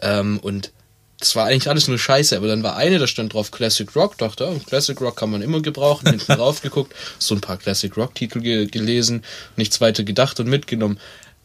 [0.00, 0.72] ähm, und
[1.20, 4.18] das war eigentlich alles nur Scheiße, aber dann war eine, da stand drauf Classic Rock,
[4.18, 7.94] dachte, oh, Classic Rock kann man immer gebrauchen, hinten drauf geguckt, so ein paar Classic
[7.96, 9.24] Rock Titel ge gelesen,
[9.56, 10.98] nichts weiter gedacht und mitgenommen.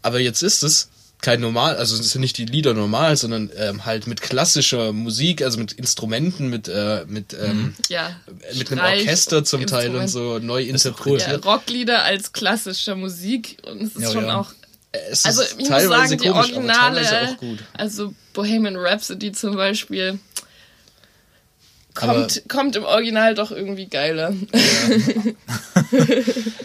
[0.04, 0.90] Aber jetzt ist es
[1.24, 5.42] kein normal, also es sind nicht die Lieder normal, sondern ähm, halt mit klassischer Musik,
[5.42, 8.12] also mit Instrumenten, mit äh, mit ähm, ja,
[8.56, 10.62] mit einem Orchester zum Teil und so neu cool.
[10.62, 11.46] Ja, interpretiert.
[11.46, 14.38] Rocklieder als klassischer Musik und es ist Ja, schon ja.
[14.42, 14.52] auch
[14.92, 17.60] Es ist Also ich muss sagen, die komisch, Originale, teilweise auch gut.
[17.74, 20.20] also Bohemian Rhapsody zum Beispiel,
[21.96, 24.34] Aber- kommt, kommt im Original doch irgendwie geiler.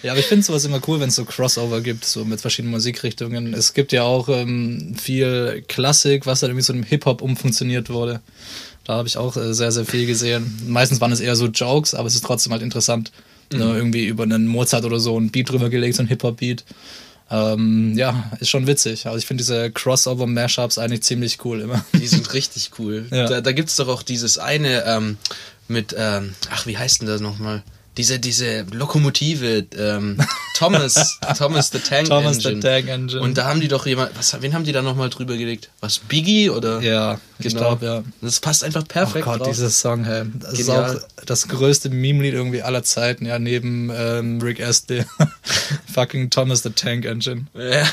[0.03, 2.73] Ja, aber ich finde sowas immer cool, wenn es so Crossover gibt, so mit verschiedenen
[2.73, 3.53] Musikrichtungen.
[3.53, 8.21] Es gibt ja auch ähm, viel Klassik, was dann irgendwie so im Hip-Hop umfunktioniert wurde.
[8.85, 10.59] Da habe ich auch äh, sehr, sehr viel gesehen.
[10.67, 13.13] Meistens waren es eher so Jokes, aber es ist trotzdem halt interessant.
[13.51, 16.65] Ne, irgendwie über einen Mozart oder so ein Beat drüber gelegt, so ein Hip-Hop-Beat.
[17.31, 19.07] Ähm, ja, ist schon witzig.
[19.07, 21.85] Also ich finde diese Crossover-Mashups eigentlich ziemlich cool immer.
[21.93, 23.07] Die sind richtig cool.
[23.11, 23.27] Ja.
[23.29, 25.19] Da, da gibt's doch auch dieses eine ähm,
[25.69, 27.63] mit, ähm, ach, wie heißt denn das nochmal?
[27.99, 30.17] Diese, diese Lokomotive, ähm,
[30.57, 32.61] Thomas, Thomas the Tank Thomas the Engine.
[32.61, 33.21] Tank Engine.
[33.21, 35.69] Und da haben die doch jemand, was, wen haben die da nochmal drüber gelegt?
[35.81, 36.81] Was, Biggie oder?
[36.81, 38.03] Ja, ich glaube, ja.
[38.23, 39.49] Das passt einfach Oh perfekt Gott, drauf.
[39.49, 40.25] dieses Song, hey.
[40.41, 40.95] Das Genial.
[40.95, 45.05] ist auch das größte Meme-Lied irgendwie aller Zeiten, ja, neben ähm, Rick Astley.
[45.93, 47.47] Fucking Thomas the Tank Engine.
[47.55, 47.87] ja,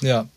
[0.00, 0.28] Ja.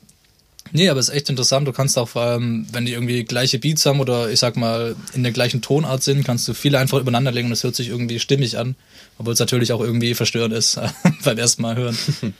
[0.71, 1.67] Nee, aber es ist echt interessant.
[1.67, 5.23] Du kannst auch, ähm, wenn die irgendwie gleiche Beats haben oder ich sag mal in
[5.23, 8.19] der gleichen Tonart sind, kannst du viele einfach übereinander legen und es hört sich irgendwie
[8.19, 8.75] stimmig an.
[9.17, 10.79] Obwohl es natürlich auch irgendwie verstörend ist
[11.23, 11.97] beim ersten Mal hören.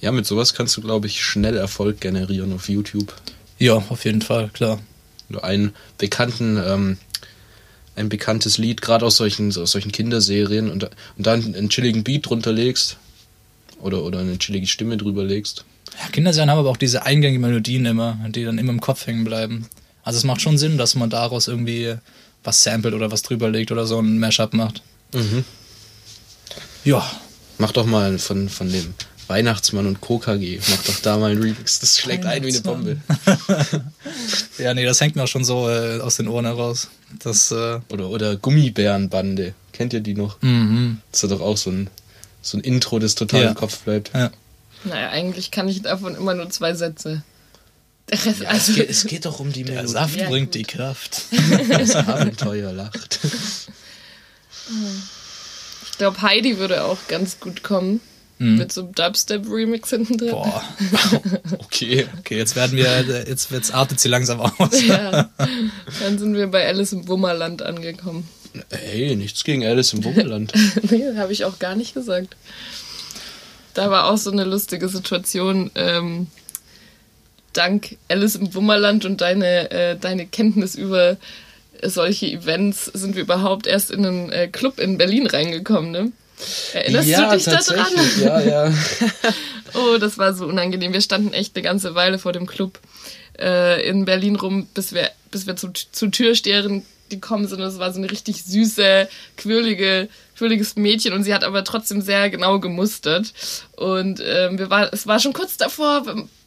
[0.00, 3.14] ja, mit sowas kannst du, glaube ich, schnell Erfolg generieren auf YouTube.
[3.58, 4.80] Ja, auf jeden Fall, klar.
[5.28, 6.98] Nur einen bekannten, ähm,
[7.96, 12.26] ein bekanntes Lied, gerade aus solchen, aus solchen Kinderserien und, und dann einen chilligen Beat
[12.28, 12.96] drunter legst
[13.80, 15.64] oder, oder eine chillige Stimme drüber legst.
[16.00, 19.24] Ja, Kinderserien haben aber auch diese eingängigen Melodien immer, die dann immer im Kopf hängen
[19.24, 19.66] bleiben.
[20.02, 21.94] Also es macht schon Sinn, dass man daraus irgendwie
[22.44, 24.82] was samplet oder was drüber legt oder so ein Mashup macht.
[25.12, 25.44] Mhm.
[26.84, 27.04] Ja,
[27.58, 28.94] Mach doch mal von, von dem
[29.26, 31.80] Weihnachtsmann und KKG, mach doch da mal ein Remix.
[31.80, 32.98] Das schlägt ein wie eine Bombe.
[34.58, 36.88] ja, nee, das hängt mir auch schon so äh, aus den Ohren heraus.
[37.18, 39.54] Das, äh, Oder, oder Gummibärenbande.
[39.72, 40.40] Kennt ihr die noch?
[40.40, 40.98] mhm.
[41.10, 41.90] Das ist doch auch so ein,
[42.42, 43.48] so ein Intro, das total Ja.
[43.50, 44.10] im Kopf bleibt.
[44.14, 44.30] ja.
[44.84, 47.22] Naja, eigentlich kann ich davon immer nur zwei Sätze.
[48.10, 49.92] Der Rest, Ja, es, also, geht, es geht doch um die Der Melodie.
[49.92, 50.54] Saft Ja, bringt gut.
[50.54, 51.22] die Kraft.
[51.68, 53.18] Das Abenteuer lacht.
[55.90, 58.00] ich glaube, Heidi würde auch ganz gut kommen.
[58.40, 60.30] Mit so einem Dubstep-Remix hinten drin.
[60.30, 60.62] Boah.
[61.58, 62.06] Okay.
[62.20, 64.80] Okay, jetzt werden wir, jetzt, jetzt artet sie langsam aus.
[64.86, 65.28] Ja.
[66.00, 68.28] Dann sind wir bei Alice im Wummerland angekommen.
[68.70, 70.52] Hey, nichts gegen Alice im Wunderland.
[70.90, 72.36] nee, habe ich auch gar nicht gesagt.
[73.74, 75.70] Da war auch so eine lustige Situation.
[75.74, 76.26] Ähm,
[77.52, 81.16] dank Alice im Wummerland und deine, äh, deine Kenntnis über
[81.82, 86.12] solche Events sind wir überhaupt erst in einen äh, Club in Berlin reingekommen, ne?
[86.72, 87.92] Erinnerst du dich da dran?
[88.20, 88.74] Ja, ja.
[89.74, 90.94] Oh, das war so unangenehm.
[90.94, 92.78] Wir standen echt eine ganze Weile vor dem Club
[93.38, 97.60] äh, in Berlin rum, bis wir, bis wir zu, zu Türstehern gekommen sind.
[97.60, 102.30] Es war so eine richtig süße, quirlige, quirliges Mädchen und sie hat aber trotzdem sehr
[102.30, 103.32] genau gemustert.
[103.76, 106.04] Und ähm, wir war, es war schon kurz davor,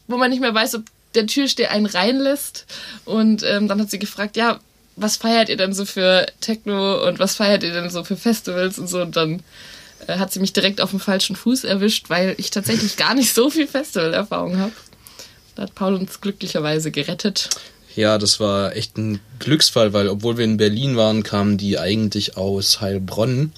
[0.08, 0.84] wo man nicht mehr weiß, ob
[1.16, 2.66] der Türsteher einen reinlässt.
[3.06, 4.60] Und ähm, dann hat sie gefragt, ja,
[4.96, 8.80] was feiert ihr denn so für Techno und was feiert ihr denn so für Festivals
[8.80, 9.02] und so.
[9.02, 9.42] Und dann
[10.08, 13.34] äh, hat sie mich direkt auf dem falschen Fuß erwischt, weil ich tatsächlich gar nicht
[13.34, 14.74] so viel Festivalerfahrung habe.
[15.56, 17.50] Da hat Paul uns glücklicherweise gerettet.
[17.96, 22.38] Ja, das war echt ein Glücksfall, weil obwohl wir in Berlin waren, kamen die eigentlich
[22.38, 23.52] aus Heilbronn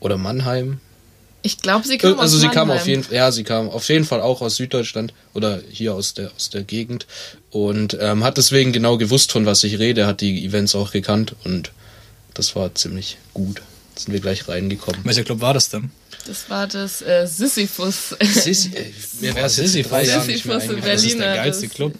[0.00, 0.80] oder Mannheim.
[1.42, 2.80] Ich glaube, sie kam also aus sie kam Mannheim.
[2.82, 6.32] auf jeden ja, sie kam auf jeden Fall auch aus Süddeutschland oder hier aus der
[6.34, 7.06] aus der Gegend
[7.50, 11.36] und ähm, hat deswegen genau gewusst, von was ich rede, hat die Events auch gekannt
[11.44, 11.70] und
[12.34, 13.62] das war ziemlich gut.
[13.94, 15.00] Sind wir gleich reingekommen.
[15.04, 15.90] Welcher Club war das denn?
[16.26, 18.14] Das war das äh, Sisyphus.
[18.20, 20.00] Sissi, ey, mir jetzt Sisyphus.
[20.06, 20.82] Sisyphus in eingefallen.
[20.82, 21.94] Das ist der Berliner, geilste das- Club.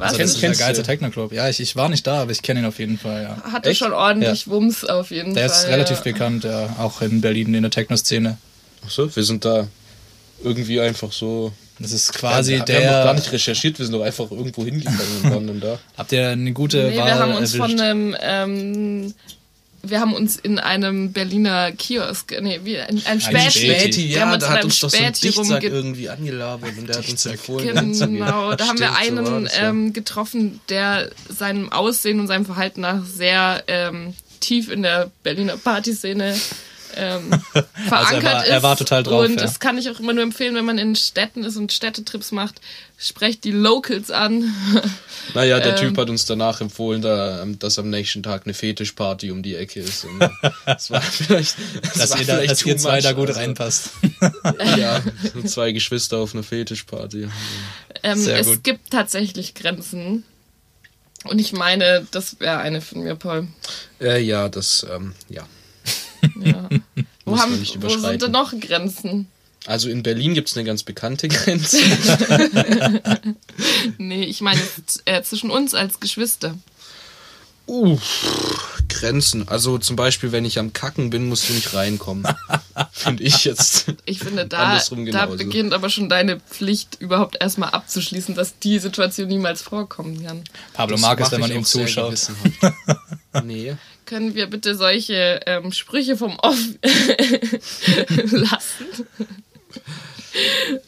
[0.00, 0.08] Was?
[0.12, 1.32] Also, das Kennst- ist der geilste Techno-Club.
[1.32, 3.52] Ja, ich, ich war nicht da, aber ich kenne ihn auf jeden Fall, ja.
[3.52, 3.78] hatte Echt?
[3.78, 5.58] schon ordentlich Wumms auf jeden Der Fall.
[5.64, 6.02] ist relativ ja.
[6.02, 8.36] bekannt, ja, auch in Berlin in der Techno-Szene.
[8.86, 9.66] Ach so, wir sind da
[10.42, 12.80] irgendwie einfach so Das ist quasi wir, der.
[12.80, 15.60] Wir haben noch gar nicht recherchiert, wir sind doch einfach irgendwo hingegangen und waren dann
[15.60, 15.78] da.
[15.98, 17.70] Habt ihr eine gute Nee, Wahl wir haben uns erwischt?
[17.72, 19.14] von einem, ähm,
[19.82, 23.50] wir haben uns in einem Berliner Kiosk, nee, wie, ein, ein Späti.
[23.50, 25.68] Späti, Wir haben uns da in hat einem uns doch so ein Späti Dichtsack rumge-
[25.68, 27.74] irgendwie angelabert und der hat uns empfohlen.
[27.74, 29.68] Genau, da haben wir so einen ja.
[29.68, 35.56] ähm, getroffen, der seinem Aussehen und seinem Verhalten nach sehr ähm, tief in der Berliner
[35.56, 36.34] Partyszene
[36.96, 37.30] ähm,
[37.88, 38.50] verankert war- ist.
[38.50, 39.42] er war total drauf, Und ja.
[39.42, 42.60] das kann ich auch immer nur empfehlen, wenn man in Städten ist und Städtetrips macht,
[42.98, 44.52] sprecht die Locals an.
[45.34, 45.88] Naja, der Ähm.
[45.90, 49.54] Typ hat uns danach empfohlen, da, ähm, dass am nächsten Tag eine Fetischparty um die
[49.54, 50.04] Ecke ist.
[50.04, 50.18] Und
[50.66, 53.28] das war vielleicht, das dass war ihr, da, vielleicht dass ihr zwei much, da gut
[53.28, 53.40] also.
[53.40, 53.90] reinpasst.
[54.76, 55.00] Ja,
[55.46, 57.28] zwei Geschwister auf einer Fetischparty.
[58.02, 58.64] Ähm, Sehr es gut.
[58.64, 60.24] gibt tatsächlich Grenzen.
[61.24, 63.46] Und ich meine, das wäre eine von mir, Paul.
[64.00, 65.46] Äh, ja, das, ähm, ja.
[66.42, 66.68] Ja.
[67.24, 69.28] Wo, haben, nicht wo sind denn noch Grenzen?
[69.66, 71.76] Also in Berlin gibt's eine ganz bekannte Grenze.
[73.98, 74.60] Nee, ich meine
[75.04, 76.56] äh, zwischen uns als Geschwister.
[77.68, 77.98] Uh,
[78.88, 79.48] Grenzen.
[79.48, 82.26] Also zum Beispiel, wenn ich am Kacken bin, musst du nicht reinkommen.
[82.90, 83.92] Finde ich jetzt.
[84.06, 88.78] Ich finde, da, Andersrum da beginnt aber schon deine Pflicht, überhaupt erstmal abzuschließen, dass die
[88.80, 90.42] Situation niemals vorkommen kann.
[90.72, 92.18] Pablo Das mag es, wenn man ihm zuschaut.
[93.44, 93.76] Nee.
[94.06, 96.58] Können wir bitte solche ähm, Sprüche vom Off
[98.32, 98.86] lassen?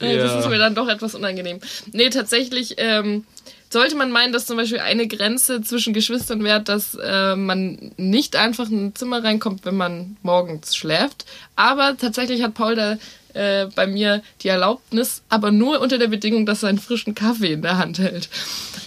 [0.01, 0.41] Äh, Das Ja.
[0.41, 1.61] ist mir dann doch etwas unangenehm.
[1.93, 3.25] Nee, tatsächlich ähm,
[3.71, 8.37] sollte man meinen, dass zum Beispiel eine Grenze zwischen Geschwistern wäre, dass äh, man nicht
[8.37, 11.25] einfach in ein Zimmer reinkommt, wenn man morgens schläft.
[11.57, 12.99] Aber tatsächlich hat Paul da
[13.35, 17.53] äh, bei mir die Erlaubnis, aber nur unter der Bedingung, dass er einen frischen Kaffee
[17.53, 18.29] in der Hand hält.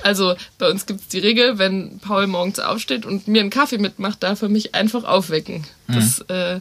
[0.03, 3.77] Also bei uns gibt es die Regel, wenn Paul morgens aufsteht und mir einen Kaffee
[3.77, 5.65] mitmacht, darf er mich einfach aufwecken.
[5.87, 6.59] Das äh,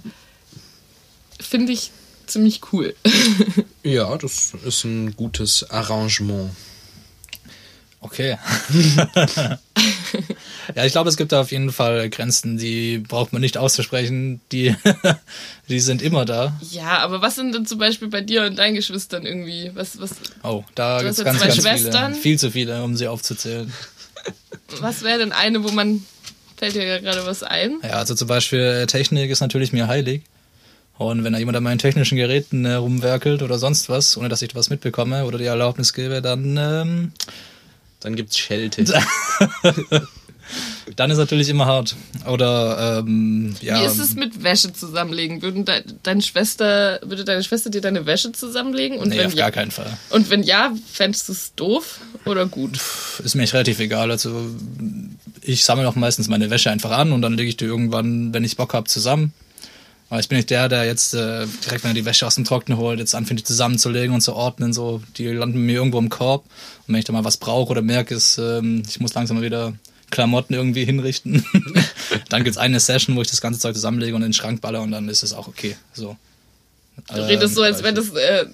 [1.40, 1.90] finde ich
[2.26, 2.94] ziemlich cool.
[3.86, 6.50] Ja, das ist ein gutes Arrangement.
[8.04, 8.36] Okay.
[10.74, 14.42] ja, ich glaube, es gibt da auf jeden Fall Grenzen, die braucht man nicht auszusprechen.
[14.52, 14.76] Die,
[15.70, 16.52] die sind immer da.
[16.70, 19.70] Ja, aber was sind denn zum Beispiel bei dir und deinen Geschwistern irgendwie?
[19.74, 20.10] Was, was,
[20.42, 22.12] Oh, da gibt es ganz, ganz Schwestern?
[22.12, 22.22] viele.
[22.22, 23.72] Viel zu viele, um sie aufzuzählen.
[24.80, 26.04] was wäre denn eine, wo man.
[26.58, 27.78] Fällt dir ja gerade was ein?
[27.82, 30.22] Ja, also zum Beispiel äh, Technik ist natürlich mir heilig.
[30.98, 34.42] Und wenn da jemand an meinen technischen Geräten äh, rumwerkelt oder sonst was, ohne dass
[34.42, 37.12] ich was mitbekomme oder die Erlaubnis gebe, dann, ähm,
[38.04, 38.84] Dann gibt's Schelte.
[40.96, 41.96] dann ist natürlich immer hart.
[42.26, 45.40] Oder ähm, ja, Wie ist es mit Wäsche zusammenlegen?
[45.40, 48.98] Würden de deine Schwester, würde deine Schwester dir deine Wäsche zusammenlegen?
[48.98, 49.96] Und nee, wenn auf ja, gar keinen Fall.
[50.10, 52.78] Und wenn ja, fändest du es doof oder gut?
[53.24, 54.10] Ist mir echt relativ egal.
[54.10, 54.50] Also
[55.40, 58.44] ich sammle auch meistens meine Wäsche einfach an und dann lege ich die irgendwann, wenn
[58.44, 59.32] ich Bock habe, zusammen.
[60.14, 62.44] Aber ich bin nicht der, der jetzt äh, direkt, wenn er die Wäsche aus dem
[62.44, 64.72] Trockner holt, jetzt anfängt, die zusammenzulegen und zu ordnen.
[64.72, 66.44] So, die landen mir irgendwo im Korb.
[66.86, 69.42] Und wenn ich da mal was brauche oder merke, ist, ähm, ich muss langsam mal
[69.42, 69.72] wieder
[70.12, 71.44] Klamotten irgendwie hinrichten,
[72.28, 74.82] dann gibt's eine Session, wo ich das ganze Zeug zusammenlege und in den Schrank baller
[74.82, 75.76] und dann ist es auch okay.
[75.92, 76.16] So.
[77.12, 78.46] Du redest so, als wäre das äh,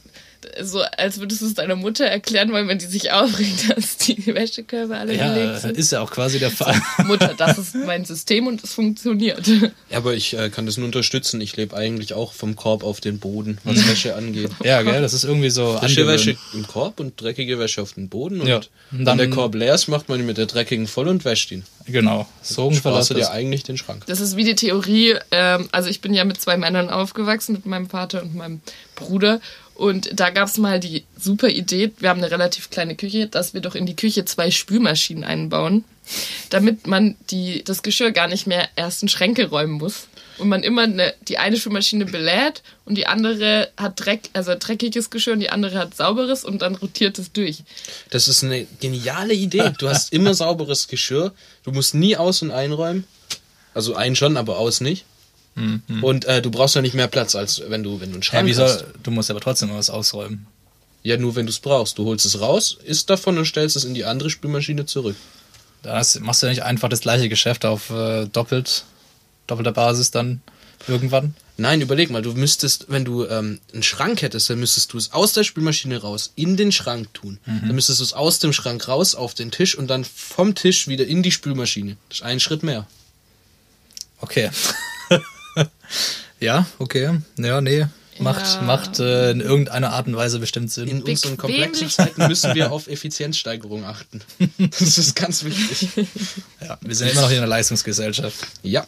[0.62, 4.26] so, als würdest du es deiner Mutter erklären wollen, wenn die sich aufregt, dass die
[4.26, 5.76] Wäschekörbe alle Ja, gelegt sind.
[5.76, 6.80] ist ja auch quasi der Fall.
[7.04, 9.46] Mutter, das ist mein System und es funktioniert.
[9.46, 11.40] Ja, aber ich äh, kann das nur unterstützen.
[11.40, 14.50] Ich lebe eigentlich auch vom Korb auf den Boden, was Wäsche angeht.
[14.64, 16.26] ja, gell, das ist irgendwie so Frische angewöhnt.
[16.26, 18.40] Wäsche im Korb und dreckige Wäsche auf den Boden.
[18.40, 18.56] Und Ja.
[18.56, 21.24] Und wenn dann- der Korb leer ist, macht man ihn mit der dreckigen voll und
[21.24, 21.64] wäscht ihn.
[21.86, 23.08] Genau, so das.
[23.08, 24.04] dir eigentlich den Schrank.
[24.06, 27.66] Das ist wie die Theorie, ähm, also ich bin ja mit zwei Männern aufgewachsen, mit
[27.66, 28.60] meinem Vater und meinem
[28.94, 29.40] Bruder.
[29.74, 33.54] Und da gab es mal die super Idee, wir haben eine relativ kleine Küche, dass
[33.54, 35.84] wir doch in die Küche zwei Spülmaschinen einbauen,
[36.50, 40.08] damit man die, das Geschirr gar nicht mehr erst in Schränke räumen muss.
[40.36, 45.10] Und man immer eine, die eine Spülmaschine belädt und die andere hat Dreck, also dreckiges
[45.10, 47.62] Geschirr und die andere hat sauberes und dann rotiert es durch.
[48.10, 49.72] Das ist eine geniale Idee.
[49.78, 51.32] Du hast immer sauberes Geschirr.
[51.62, 53.04] Du musst nie aus- und einräumen.
[53.74, 55.04] Also ein schon, aber aus nicht.
[56.00, 58.22] Und äh, du brauchst ja nicht mehr Platz, als wenn du, wenn du einen Ja,
[58.22, 58.84] Schrank wie hast.
[59.02, 60.46] du musst aber trotzdem was ausräumen.
[61.02, 61.98] Ja, nur wenn du es brauchst.
[61.98, 65.16] Du holst es raus, isst davon und stellst es in die andere Spülmaschine zurück.
[65.82, 68.84] Da machst du ja nicht einfach das gleiche Geschäft auf äh, doppelt,
[69.46, 70.40] doppelter Basis dann
[70.88, 71.34] irgendwann.
[71.56, 75.12] Nein, überleg mal, du müsstest, wenn du ähm, einen Schrank hättest, dann müsstest du es
[75.12, 77.38] aus der Spülmaschine raus in den Schrank tun.
[77.44, 80.88] Dann müsstest du es aus dem Schrank raus auf den Tisch und dann vom Tisch
[80.88, 81.98] wieder in die Spülmaschine.
[82.08, 82.86] Das ist ein Schritt mehr.
[84.22, 84.50] Okay.
[86.40, 87.18] ja, okay.
[87.38, 87.86] Ja, nee.
[88.18, 88.62] Macht, Ja.
[88.62, 90.88] macht äh, in irgendeiner Art und Weise bestimmt Sinn.
[90.88, 91.88] In unseren komplexen.
[91.88, 94.20] Zeiten müssen wir auf Effizienzsteigerung achten.
[94.58, 96.06] Das ist ganz wichtig.
[96.60, 98.46] Ja, wir sind immer noch in einer Leistungsgesellschaft.
[98.62, 98.86] Ja.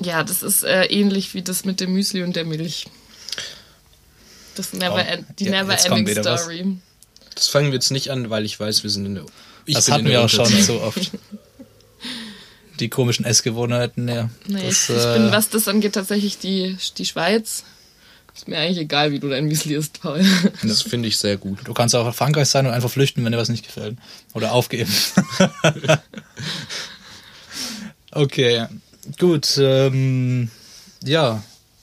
[0.00, 2.86] Ja, das ist äh, ähnlich wie das mit dem Müsli und der Milch.
[4.56, 6.40] Das never Oh, end, die ja, never ending was.
[6.42, 6.76] Story.
[7.34, 9.26] Das fangen wir jetzt nicht an, weil ich weiß, wir sind in der.
[9.64, 11.12] Ich das hatten in der wir auch schon so oft.
[12.80, 14.28] Die komischen Essgewohnheiten, ja.
[14.46, 17.64] Nee, das, ich äh, bin, was das angeht, tatsächlich die, die Schweiz.
[18.34, 20.22] Ist mir eigentlich egal, wie du dein Müsli isst, Paul.
[20.62, 21.60] Das finde ich sehr gut.
[21.64, 23.96] Du kannst auch in Frankreich sein und einfach flüchten, wenn dir was nicht gefällt.
[24.34, 24.92] Oder aufgeben.
[28.10, 28.66] okay,
[29.18, 29.56] gut.
[29.58, 30.50] Ähm,
[31.02, 31.42] ja,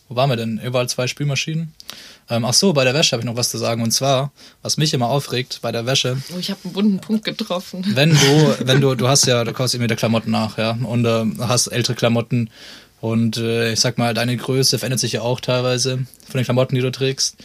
[0.10, 0.60] wo waren wir denn?
[0.60, 1.73] Überall zwei Spülmaschinen.
[2.34, 3.84] Ähm, ach so, bei der Wäsche habe ich noch was zu sagen.
[3.84, 4.32] Und zwar,
[4.63, 7.84] was mich immer aufregt bei der Wäsche, Oh, ich habe einen bunten Punkt getroffen.
[7.93, 11.06] wenn du, wenn du, du hast ja, du kaufst immer wieder Klamotten nach, ja, und
[11.06, 12.50] äh, hast ältere Klamotten
[13.02, 16.74] und äh, ich sag mal, deine Größe verändert sich ja auch teilweise von den Klamotten,
[16.74, 17.36] die du trägst.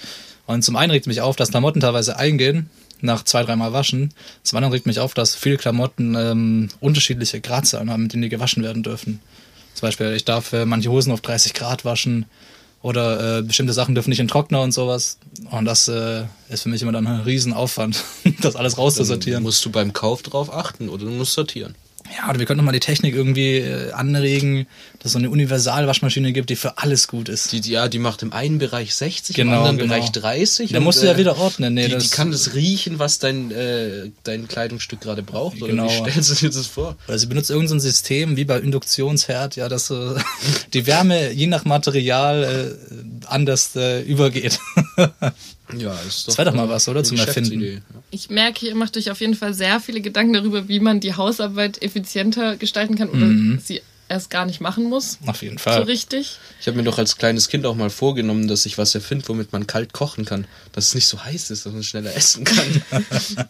[0.46, 2.70] Und zum einen regt mich auf, dass Klamotten teilweise eingehen,
[3.02, 4.14] nach zwei, dreimal waschen.
[4.42, 8.28] Zum anderen regt mich auf, dass viele Klamotten ähm, unterschiedliche Gradzahlen haben, mit denen die
[8.30, 9.20] gewaschen werden dürfen.
[9.74, 12.24] Zum Beispiel, ich darf äh, manche Hosen auf 30 Grad waschen
[12.82, 15.18] oder äh, bestimmte Sachen dürfen nicht in Trockner und sowas.
[15.50, 18.04] Und das äh, ist für mich immer dann ein Riesenaufwand,
[18.40, 19.38] das alles rauszusortieren.
[19.38, 21.74] Dann musst du beim Kauf drauf achten oder du musst sortieren.
[22.16, 24.66] Ja, oder wir könnten noch mal die Technik irgendwie äh, anregen,
[24.98, 27.52] dass es so eine Universalwaschmaschine gibt, die für alles gut ist.
[27.52, 29.94] Die, die, ja, die macht im einen Bereich 60, Genau, im anderen genau.
[29.94, 30.72] Bereich 30.
[30.72, 31.74] Da musst du ja wieder ordnen.
[31.74, 35.62] Nee, die, die das, kann das riechen, was dein, äh, dein Kleidungsstück gerade braucht.
[35.62, 35.88] Oder Genau.
[35.88, 36.96] wie stellst du dir das vor?
[37.06, 40.14] Oder sie benutzt irgendein so System wie bei Induktionsherd, ja, dass äh,
[40.74, 42.44] die Wärme je nach Material
[42.90, 44.58] äh, anders äh, übergeht.
[45.76, 47.82] Ja, ist doch, Das wäre doch mal was, oder, zum Erfinden.
[48.10, 51.14] Ich merke, ihr macht euch auf jeden Fall sehr viele Gedanken darüber, wie man die
[51.14, 55.18] Hausarbeit effizienter gestalten kann oder sie erst gar nicht machen muss.
[55.26, 55.82] Auf jeden So Fall.
[55.82, 56.38] richtig.
[56.58, 59.52] Ich habe mir doch als kleines Kind auch mal vorgenommen, dass ich was erfinde, womit
[59.52, 60.46] man kalt kochen kann.
[60.72, 62.82] Dass es nicht so heiß ist, dass man schneller essen kann.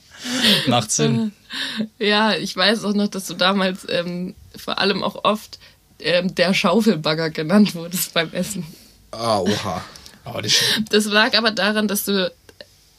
[0.66, 1.32] Macht Sinn.
[1.98, 5.58] Ja, ich weiß auch noch, dass du damals ähm, vor allem auch oft
[6.00, 8.66] ähm, der Schaufelbagger genannt wurdest beim Essen.
[9.12, 9.82] ah, oha.
[10.24, 10.52] Aber die,
[10.90, 12.32] Das lag aber daran, dass du,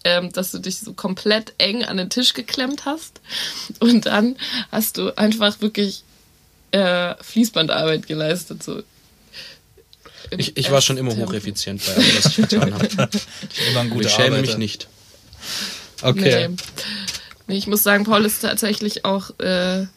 [0.03, 3.21] ähm, dass du dich so komplett eng an den Tisch geklemmt hast
[3.79, 4.36] und dann
[4.71, 6.03] hast du einfach wirklich
[6.71, 8.63] äh, Fließbandarbeit geleistet.
[8.63, 8.84] So.
[10.38, 12.88] Ich, ich war schon immer hocheffizient bei allem, was ich getan habe.
[13.71, 14.41] immer ein guter ich schäme Arbeiter.
[14.41, 14.88] mich nicht.
[16.01, 16.49] Okay.
[16.49, 16.55] Nee.
[17.47, 19.88] Nee, ich muss sagen, Paul ist tatsächlich auch äh,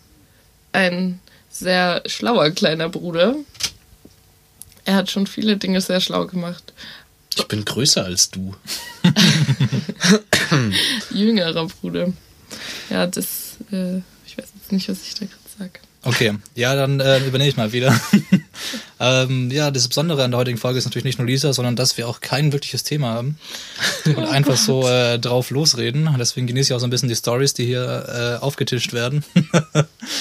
[0.72, 3.36] ein sehr schlauer kleiner Bruder.
[4.86, 6.72] Er hat schon viele Dinge sehr schlau gemacht.
[7.38, 8.54] Ich bin größer als du.
[11.10, 12.12] Jüngerer Bruder.
[12.90, 15.80] Ja, das, äh, ich weiß jetzt nicht, was ich da gerade sage.
[16.04, 17.98] Okay, ja, dann äh, übernehme ich mal wieder.
[19.00, 21.96] ähm, ja, das Besondere an der heutigen Folge ist natürlich nicht nur Lisa, sondern dass
[21.96, 23.38] wir auch kein wirkliches Thema haben
[24.04, 26.12] und einfach so äh, drauf losreden.
[26.18, 29.24] Deswegen genieße ich auch so ein bisschen die Stories, die hier äh, aufgetischt werden.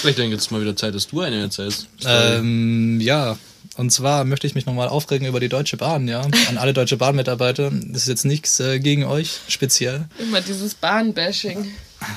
[0.01, 1.87] Vielleicht denke jetzt mal wieder Zeit, dass du eine erzählst.
[2.05, 3.37] ähm, ja,
[3.81, 6.21] und zwar möchte ich mich nochmal aufregen über die Deutsche Bahn, ja.
[6.21, 7.71] An alle Deutsche Bahn-Mitarbeiter.
[7.87, 10.05] Das ist jetzt nichts äh, gegen euch speziell.
[10.19, 11.67] Immer dieses Bahnbashing.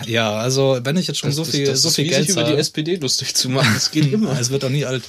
[0.07, 2.27] Ja, also wenn ich jetzt schon das, so das- viel, das so ist viel Geld
[2.27, 3.70] sich über die SPD lustig zu machen.
[3.72, 4.38] Das geht immer.
[4.38, 5.05] Es wird doch nie alt.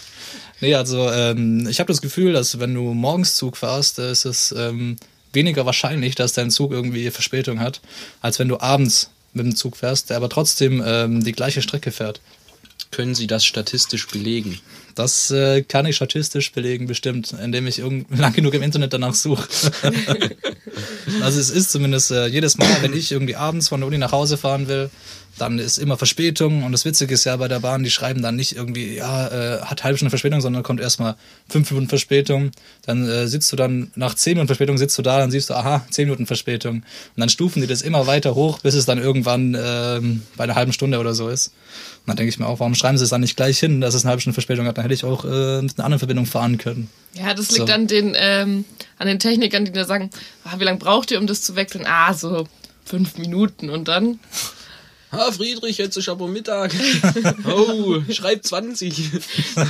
[0.61, 4.23] Nee, also ähm, ich habe das Gefühl, dass wenn du morgens Zug fährst, äh, ist
[4.23, 4.95] es ähm,
[5.33, 7.81] weniger wahrscheinlich, dass dein Zug irgendwie Verspätung hat,
[8.21, 11.91] als wenn du abends mit dem Zug fährst, der aber trotzdem ähm, die gleiche Strecke
[11.91, 12.21] fährt.
[12.91, 14.61] Können Sie das statistisch belegen?
[14.95, 19.13] Das äh, kann ich statistisch belegen, bestimmt, indem ich irgend lang genug im Internet danach
[19.13, 19.47] suche.
[21.21, 24.13] also es ist zumindest äh, jedes Mal, wenn ich irgendwie abends von der Uni nach
[24.13, 24.89] Hause fahren will,
[25.37, 26.63] dann ist immer Verspätung.
[26.63, 29.61] Und das Witzige ist ja bei der Bahn, die schreiben dann nicht irgendwie, ja, äh,
[29.61, 31.15] hat halbe Stunde Verspätung, sondern kommt erstmal
[31.49, 32.51] fünf Minuten Verspätung.
[32.85, 35.55] Dann äh, sitzt du dann, nach zehn Minuten Verspätung sitzt du da, dann siehst du,
[35.55, 36.75] aha, zehn Minuten Verspätung.
[36.75, 36.83] Und
[37.17, 40.71] dann stufen die das immer weiter hoch, bis es dann irgendwann ähm, bei einer halben
[40.71, 41.51] Stunde oder so ist.
[42.05, 43.95] Und dann denke ich mir auch, warum schreiben sie es dann nicht gleich hin, dass
[43.95, 44.77] es eine halbe Stunde Verspätung hat?
[44.77, 46.87] Dann hätte ich auch äh, mit einer anderen Verbindung fahren können.
[47.13, 47.73] Ja, das liegt So.
[47.73, 48.63] an den ähm,
[48.99, 50.11] an den Technikern, die da sagen,
[50.43, 51.85] ah, wie lange braucht ihr, um das zu wechseln?
[51.87, 52.47] Ah, so
[52.85, 54.19] fünf Minuten und dann.
[55.09, 56.73] Ah, Friedrich, jetzt ist aber Mittag.
[57.47, 59.11] Oh, schreib 20.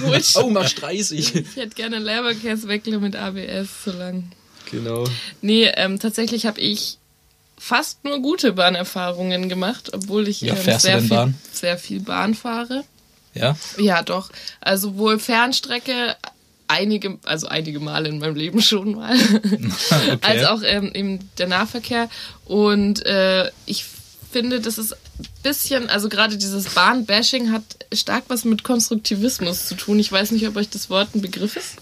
[0.01, 0.23] Gut.
[0.35, 1.35] Oh, mach 30.
[1.35, 4.31] Ich hätte gerne einen Leberkäse weckle mit ABS so lang.
[4.71, 5.05] Genau.
[5.41, 6.97] Nee, ähm, tatsächlich habe ich
[7.57, 11.35] fast nur gute Bahnerfahrungen gemacht, obwohl ich Ja, ähm, sehr, viel, Bahn?
[11.51, 12.83] sehr viel Bahn fahre.
[13.33, 13.57] Ja?
[13.77, 14.29] Ja, doch.
[14.61, 16.15] Also wohl Fernstrecke
[16.67, 19.15] einige, also einige Male in meinem Leben schon mal.
[19.89, 20.17] Okay.
[20.21, 22.09] Als auch ähm, eben der Nahverkehr.
[22.45, 23.85] Und äh, ich
[24.31, 29.75] finde, das ist ein bisschen, also gerade dieses Bahnbashing hat stark was mit Konstruktivismus zu
[29.75, 29.99] tun.
[29.99, 31.75] Ich weiß nicht, ob euch das Wort ein Begriff ist.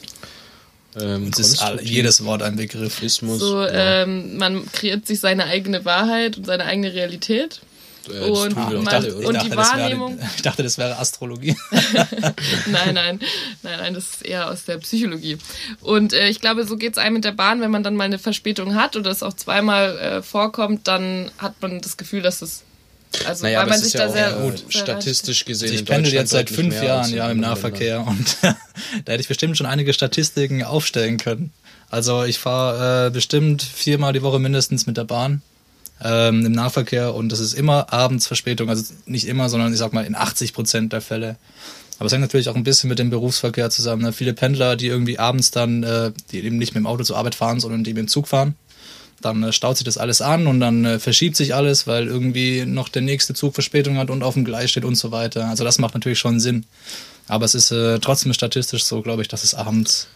[1.00, 3.02] Ähm, Es ist all, jedes Wort ein Begriff.
[3.10, 4.04] So, ja.
[4.04, 7.62] ähm, man kreiert sich seine eigene Wahrheit und seine eigene Realität.
[8.10, 9.28] Äh, und doch man- oder?
[9.28, 11.56] und ich, die dachte, das Wahrnehmung- wäre, ich dachte, das wäre Astrologie.
[11.72, 13.20] Nein, nein,
[13.64, 15.38] nein, nein, das ist eher aus der Psychologie.
[15.82, 18.04] Und äh, ich glaube, so geht es einem mit der Bahn, wenn man dann mal
[18.04, 22.42] eine Verspätung hat oder es auch zweimal äh, vorkommt, dann hat man das Gefühl, dass
[22.42, 22.64] es.
[23.26, 24.32] Also, Naja, weil aber man sich ist ja da auch sehr.
[24.34, 25.66] gut, sehr statistisch gesehen.
[25.66, 29.28] Also ich in pendel jetzt seit fünf Jahren ja im Nahverkehr und da hätte ich
[29.28, 31.54] bestimmt schon einige Statistiken aufstellen können.
[31.90, 35.42] Also ich fahre äh, bestimmt viermal die Woche mindestens mit der Bahn
[36.04, 38.70] ähm, im Nahverkehr und das ist immer abends Verspätung.
[38.70, 41.38] Also nicht immer, sondern ich sag mal in 80 Prozent der Fälle.
[42.00, 44.02] Aber es hängt natürlich auch ein bisschen mit dem Berufsverkehr zusammen.
[44.02, 44.14] Ne?
[44.14, 47.36] Viele Pendler, die irgendwie abends dann, äh, die eben nicht mit dem Auto zur Arbeit
[47.36, 48.56] fahren, sondern die mit dem Zug fahren.
[49.24, 52.66] Dann äh, staut sich das alles an und dann äh, verschiebt sich alles, weil irgendwie
[52.66, 55.48] noch der nächste Zug Verspätung hat und auf dem Gleis steht und so weiter.
[55.48, 56.66] Also das macht natürlich schon Sinn.
[57.28, 60.08] Aber es ist äh, trotzdem statistisch so, glaube ich, dass es abends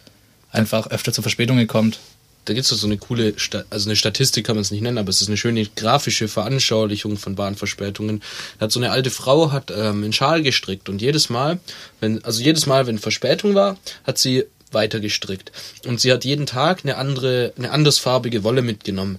[0.50, 1.98] einfach öfter zu Verspätungen kommt.
[2.44, 4.96] Da gibt es so eine coole, Sta also eine Statistik kann man es nicht nennen,
[4.96, 8.22] aber es ist eine schöne grafische Veranschaulichung von Bahnverspätungen.
[8.58, 11.60] Da hat so eine alte Frau hat ähm, einen Schal gestrickt und jedes Mal,
[12.00, 15.52] wenn, also jedes Mal, wenn Verspätung war, hat sie weiter gestrickt.
[15.86, 19.18] Und sie hat jeden Tag eine andere, eine andersfarbige Wolle mitgenommen.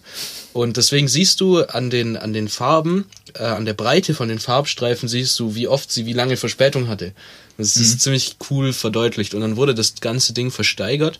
[0.53, 4.39] Und deswegen siehst du an den, an den Farben, äh, an der Breite von den
[4.39, 7.13] Farbstreifen siehst du, wie oft sie wie lange Verspätung hatte.
[7.57, 9.33] Das ist ziemlich cool verdeutlicht.
[9.33, 11.19] Und dann wurde das ganze Ding versteigert.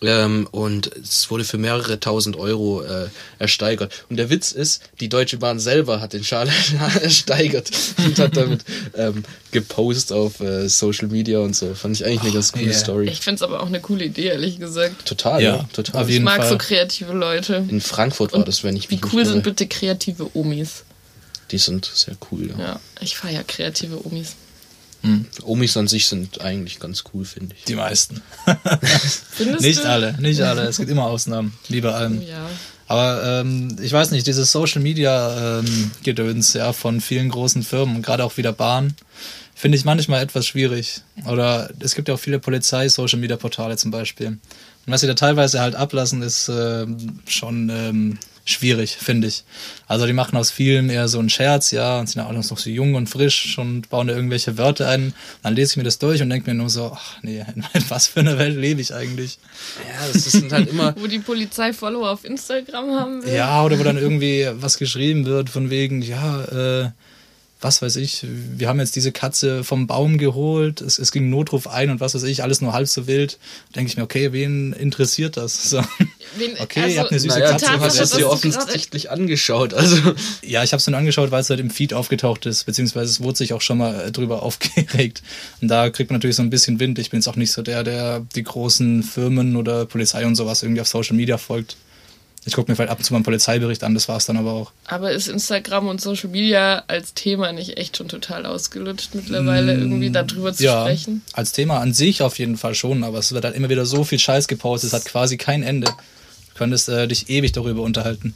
[0.00, 4.04] Ähm, und es wurde für mehrere tausend Euro äh, ersteigert.
[4.08, 6.48] Und der Witz ist, die Deutsche Bahn selber hat den Schal
[7.02, 11.74] ersteigert und hat damit ähm, gepostet auf äh, Social Media und so.
[11.74, 12.74] Fand ich eigentlich eine ganz coole yeah.
[12.74, 13.08] Story.
[13.08, 15.06] Ich finde es aber auch eine coole Idee, ehrlich gesagt.
[15.06, 16.02] Total, ja, total.
[16.02, 16.48] auf Ich mag Fall.
[16.48, 17.64] so kreative Leute.
[17.68, 20.84] In Frankfurt war das, wenn ich Wie mich cool nicht sind bitte kreative Omis?
[21.50, 22.58] Die sind sehr cool, ja.
[22.58, 24.36] Ja, ich feiere kreative Omis.
[25.42, 27.64] Omis an sich sind eigentlich ganz cool, finde ich.
[27.64, 28.20] Die meisten.
[29.60, 29.88] Nicht du?
[29.88, 30.62] alle, nicht alle.
[30.62, 32.20] Es gibt immer Ausnahmen, wie bei allem.
[32.22, 32.48] Ja.
[32.88, 38.00] Aber ähm, ich weiß nicht, dieses Social Media ähm, Gedöns ja von vielen großen Firmen,
[38.00, 38.94] gerade auch wieder Bahn,
[39.54, 41.02] finde ich manchmal etwas schwierig.
[41.26, 44.28] Oder es gibt ja auch viele Polizei-Social Media Portale zum Beispiel.
[44.28, 44.40] Und
[44.86, 48.18] was sie da teilweise halt ablassen, ist ähm, schon ähm,
[48.50, 49.44] schwierig, finde ich.
[49.86, 52.42] Also die machen aus vielem eher so einen Scherz, ja, und sind ja auch noch
[52.42, 55.14] so jung und frisch und bauen da irgendwelche Wörter ein.
[55.42, 58.08] Dann lese ich mir das durch und denke mir nur so, ach nee, in was
[58.08, 59.38] für einer Welt lebe ich eigentlich?
[59.88, 60.94] Ja, das sind halt immer.
[60.98, 63.34] Wo die Polizei Follower auf Instagram haben will.
[63.34, 66.90] Ja, oder wo dann irgendwie was geschrieben wird von wegen, ja, äh,
[67.60, 68.24] was weiß ich,
[68.56, 72.14] wir haben jetzt diese Katze vom Baum geholt, es, es ging Notruf ein und was
[72.14, 73.38] weiß ich, alles nur halb so wild.
[73.74, 75.58] Denke ich mir, okay, wen interessiert das?
[75.68, 75.82] So.
[76.36, 79.74] Wen, Okay, ihr habt eine süße Naja, Katze du hast es dir offensichtlich angeschaut.
[79.74, 79.96] Also,
[80.42, 83.20] Ja, ich habe es dann angeschaut, weil es halt im Feed aufgetaucht ist, beziehungsweise es
[83.20, 85.22] wurde sich auch schon mal äh, drüber aufgeregt.
[85.60, 86.98] Und da kriegt man natürlich so ein bisschen Wind.
[86.98, 90.62] Ich bin jetzt auch nicht so der, der die großen Firmen oder Polizei und sowas
[90.62, 91.76] irgendwie auf Social Media folgt.
[92.48, 94.52] Ich gucke mir vielleicht ab und zu mal einen Polizeibericht an, das war's dann aber
[94.52, 94.72] auch.
[94.86, 100.10] Aber ist Instagram und Social Media als Thema nicht echt schon total ausgelutscht mittlerweile, irgendwie
[100.10, 101.22] darüber zu Mm, ja, sprechen?
[101.34, 104.02] als Thema an sich auf jeden Fall schon, aber es wird halt immer wieder so
[104.04, 105.86] viel Scheiß gepostet, es hat quasi kein Ende.
[105.88, 108.34] Du könntest äh, dich ewig darüber unterhalten.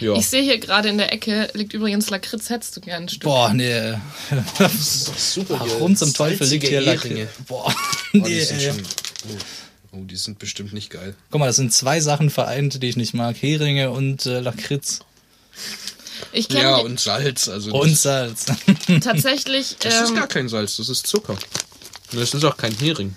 [0.00, 0.14] ja.
[0.14, 2.50] Ich sehe hier gerade in der Ecke liegt übrigens Lakritz.
[2.50, 3.22] Hättest du gern ein Stück?
[3.24, 3.94] Boah, nee.
[4.78, 5.60] super.
[5.60, 6.80] Warum zum Teufel liegt hier.
[6.80, 7.28] Lakritz?
[7.46, 7.72] Boah,
[8.14, 8.46] Oh, nee.
[8.50, 9.36] oh.
[9.92, 11.14] Oh, die sind bestimmt nicht geil.
[11.30, 13.36] Guck mal, das sind zwei Sachen vereint, die ich nicht mag.
[13.40, 15.00] Heringe und äh, Lakritz.
[16.32, 17.48] Ich kenne Ja, und Salz.
[17.48, 18.46] Also Und das, Salz.
[19.02, 21.34] tatsächlich, das ist ähm, gar kein Salz, das ist Zucker.
[22.12, 23.14] Und das ist auch kein Hering.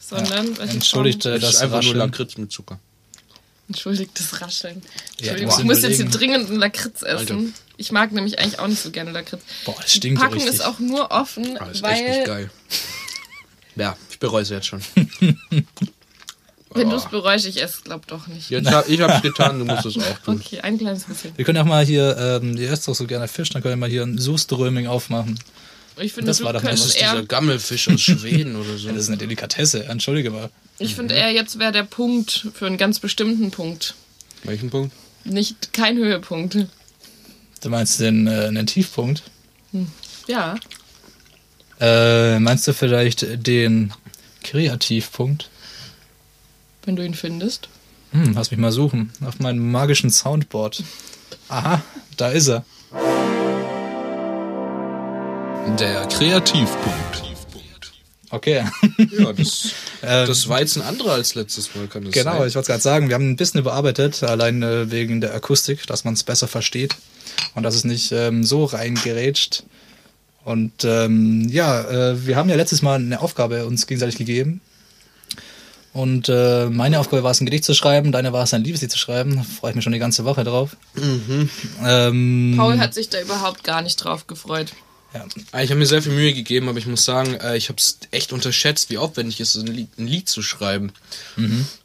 [0.00, 1.98] sondern welche Entschuldigt, äh, Das das ist einfach nur Rascheln.
[1.98, 2.78] Lakritz mit Zucker.
[3.68, 4.80] Entschuldigtes Rascheln.
[5.20, 5.58] Ja, Entschuldigung, boah.
[5.58, 7.18] ich muss jetzt hier dringend einen Lakritz essen.
[7.18, 7.58] Alter.
[7.78, 9.42] Ich mag nämlich eigentlich auch nicht so gerne Lakritz.
[9.64, 10.60] Boah, das Die stinkt ja Packung richtig.
[10.60, 12.50] ist auch nur offen, Ah, das ist echt nicht weil geil.
[13.74, 14.80] Ja, ich bereue es jetzt schon.
[16.74, 18.48] wenn du es bereust, ich esse, glaub doch nicht.
[18.48, 20.40] Jetzt hab, ich hab's getan, du musst es auch tun.
[20.42, 21.36] Okay, ein kleines bisschen.
[21.36, 23.76] Wir können auch mal hier, ähm, ihr esst doch so gerne Fisch, dann können wir
[23.76, 25.38] mal hier ein Soßströming aufmachen.
[25.98, 28.78] Ich finde, Das du war doch mal- Das ist dieser eher, Gammelfisch aus Schweden oder
[28.78, 28.86] so.
[28.88, 30.48] Ja, das ist eine Delikatesse, entschuldige mal.
[30.78, 33.94] ich finde eher, jetzt wäre der Punkt für einen ganz bestimmten Punkt.
[34.44, 34.94] Welchen Punkt?
[35.24, 36.56] Nicht kein Höhepunkt.
[37.62, 39.22] Du meinst den, äh, einen Tiefpunkt?
[40.26, 40.54] Ja.
[41.80, 43.92] Äh, meinst du vielleicht den
[44.46, 45.50] Kreativpunkt?
[46.84, 47.68] Wenn du ihn findest.
[48.12, 49.12] Hm, lass mich mal suchen.
[49.24, 50.84] Auf meinem magischen Soundboard.
[51.48, 51.82] Aha,
[52.16, 52.64] da ist er.
[55.78, 57.24] Der Kreativpunkt.
[58.30, 58.64] Okay.
[59.18, 59.70] Ja, das,
[60.00, 62.48] das war jetzt ein anderer als letztes Mal, kann das Genau, sein?
[62.48, 66.04] ich wollte gerade sagen, wir haben ein bisschen überarbeitet, allein äh, wegen der Akustik, dass
[66.04, 66.96] man es besser versteht
[67.54, 69.64] und dass es nicht ähm, so reingerätscht.
[70.46, 71.80] Und ähm, ja,
[72.12, 74.60] äh, wir haben ja letztes Mal eine Aufgabe uns gegenseitig gegeben.
[75.92, 78.92] Und äh, meine Aufgabe war es, ein Gedicht zu schreiben, deine war es, ein Liebeslied
[78.92, 79.34] zu schreiben.
[79.38, 80.76] Da freue ich mich schon die ganze Woche drauf.
[81.84, 84.68] Ähm, Paul hat sich da überhaupt gar nicht drauf gefreut.
[85.12, 87.68] ja, Ah, Ich habe mir sehr viel Mühe gegeben, aber ich muss sagen, äh, ich
[87.68, 90.92] habe es echt unterschätzt, wie aufwendig es ist, ein Lied, ein Lied zu schreiben.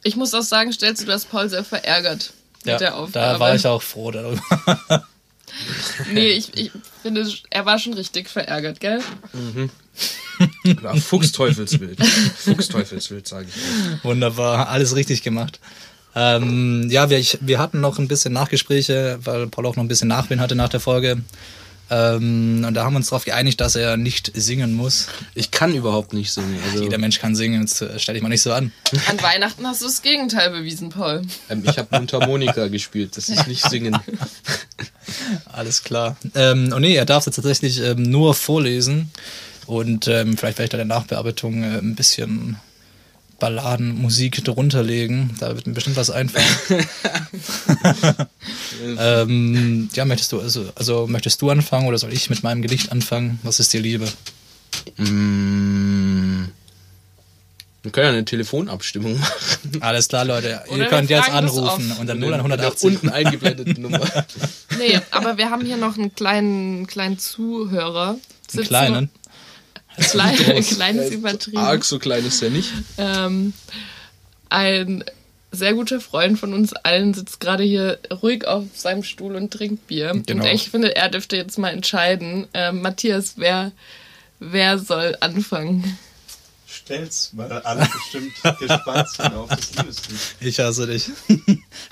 [0.04, 2.32] Ich muss auch sagen, stellst du das Paul sehr verärgert
[2.64, 3.32] ja, mit der Aufgabe.
[3.32, 4.40] da war ich auch froh darüber.
[6.12, 6.70] Nee, ich, ich
[7.02, 9.00] finde, er war schon richtig verärgert, gell?
[10.64, 12.04] Ja, Fuchsteufelswild.
[12.04, 13.54] Fuchsteufelswild, sage ich.
[14.00, 14.04] Auch.
[14.04, 15.60] Wunderbar, alles richtig gemacht.
[16.14, 19.88] Ähm, ja, wir, ich, wir hatten noch ein bisschen Nachgespräche, weil Paul auch noch ein
[19.88, 21.22] bisschen Nachwind hatte nach der Folge.
[21.90, 25.08] Ähm, und da haben wir uns darauf geeinigt, dass er nicht singen muss.
[25.34, 26.58] Ich kann überhaupt nicht singen.
[26.70, 28.72] Also, Jeder Mensch kann singen, jetzt äh, stell dich mal nicht so an.
[29.08, 31.22] An Weihnachten hast du das Gegenteil bewiesen, Paul.
[31.50, 33.98] ähm, ich habe Mundharmonika gespielt, das ist nicht singen.
[35.52, 36.16] Alles klar.
[36.34, 39.10] Ähm, und nee, er darf jetzt tatsächlich ähm, nur vorlesen
[39.66, 42.56] und ähm, vielleicht werde ich da in der Nachbearbeitung äh, ein bisschen
[43.42, 45.34] Balladenmusik drunter legen.
[45.40, 46.46] Da wird mir bestimmt was einfallen.
[48.98, 52.92] ähm, ja, möchtest du also, also möchtest du anfangen oder soll ich mit meinem Gedicht
[52.92, 53.40] anfangen?
[53.42, 54.06] Was ist dir lieber?
[54.96, 56.44] Mm,
[57.82, 59.82] wir können ja eine Telefonabstimmung machen.
[59.82, 60.62] Alles klar, Leute.
[60.68, 62.90] Oder Ihr könnt jetzt anrufen Mit der 0180.
[62.90, 64.08] unten eingeblendeten Nummer.
[64.78, 68.18] Nee, aber wir haben hier noch einen kleinen, kleinen Zuhörer.
[68.54, 69.10] Einen kleinen.
[69.96, 71.58] Klein, kleines übertrieben.
[71.58, 72.72] Arg so klein ist er nicht.
[72.98, 73.52] Ähm,
[74.48, 75.04] ein
[75.50, 79.86] sehr guter Freund von uns allen sitzt gerade hier ruhig auf seinem Stuhl und trinkt
[79.86, 80.12] Bier.
[80.26, 80.44] Genau.
[80.44, 82.48] Und ich finde, er dürfte jetzt mal entscheiden.
[82.54, 83.72] Ähm, Matthias, wer,
[84.40, 85.98] wer soll anfangen?
[86.66, 90.18] Stell's, weil alle bestimmt gespannt sind auf das Liebeslied.
[90.40, 91.10] Ich hasse dich.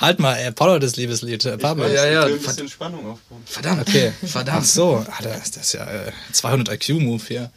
[0.01, 1.45] halt mal, äh, hat das Liebeslied.
[1.45, 1.87] Äh, Pablo.
[1.87, 3.43] Ja, ja, Ich will ein bisschen Spannung aufbauen.
[3.45, 3.83] Verdammt.
[3.83, 4.13] Okay.
[4.25, 4.67] Ach Verdammt.
[4.67, 7.51] so, ah, das, das ist ja äh, 200 IQ-Move hier.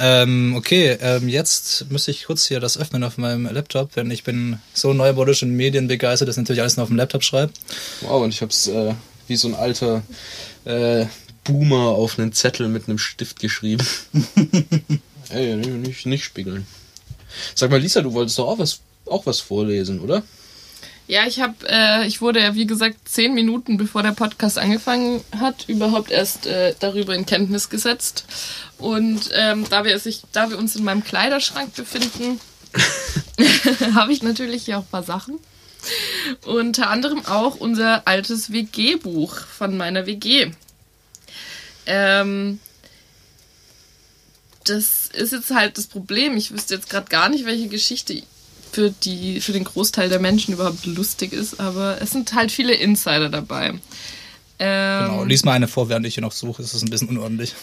[0.00, 4.22] Ähm, okay, ähm, jetzt müsste ich kurz hier das öffnen auf meinem Laptop, denn ich
[4.22, 7.52] bin so neumodisch und medienbegeistert, dass ich natürlich alles nur auf dem Laptop schreibe.
[8.02, 8.94] Wow, und ich hab's äh,
[9.26, 10.02] wie so ein alter
[10.64, 11.06] äh,
[11.42, 13.84] Boomer auf einen Zettel mit einem Stift geschrieben.
[15.30, 16.66] Ey, nicht, nicht spiegeln.
[17.54, 20.22] Sag mal, Lisa, du wolltest doch auch was, auch was vorlesen, oder?
[21.08, 25.24] Ja, ich habe, äh, ich wurde ja wie gesagt zehn Minuten bevor der Podcast angefangen
[25.40, 28.26] hat, überhaupt erst äh, darüber in Kenntnis gesetzt.
[28.76, 32.38] Und ähm, da wir sich, da wir uns in meinem Kleiderschrank befinden,
[33.94, 35.38] habe ich natürlich hier auch ein paar Sachen.
[36.44, 40.50] Unter anderem auch unser altes WG-Buch von meiner WG.
[41.86, 42.60] Ähm,
[44.64, 46.36] das ist jetzt halt das Problem.
[46.36, 48.22] Ich wüsste jetzt gerade gar nicht, welche Geschichte
[48.72, 52.74] für, die, für den Großteil der Menschen überhaupt lustig ist, aber es sind halt viele
[52.74, 53.74] Insider dabei.
[54.58, 56.62] Ähm, Genau, lies mal eine vor, während ich hier noch suche.
[56.62, 57.54] Es ist ein bisschen unordentlich.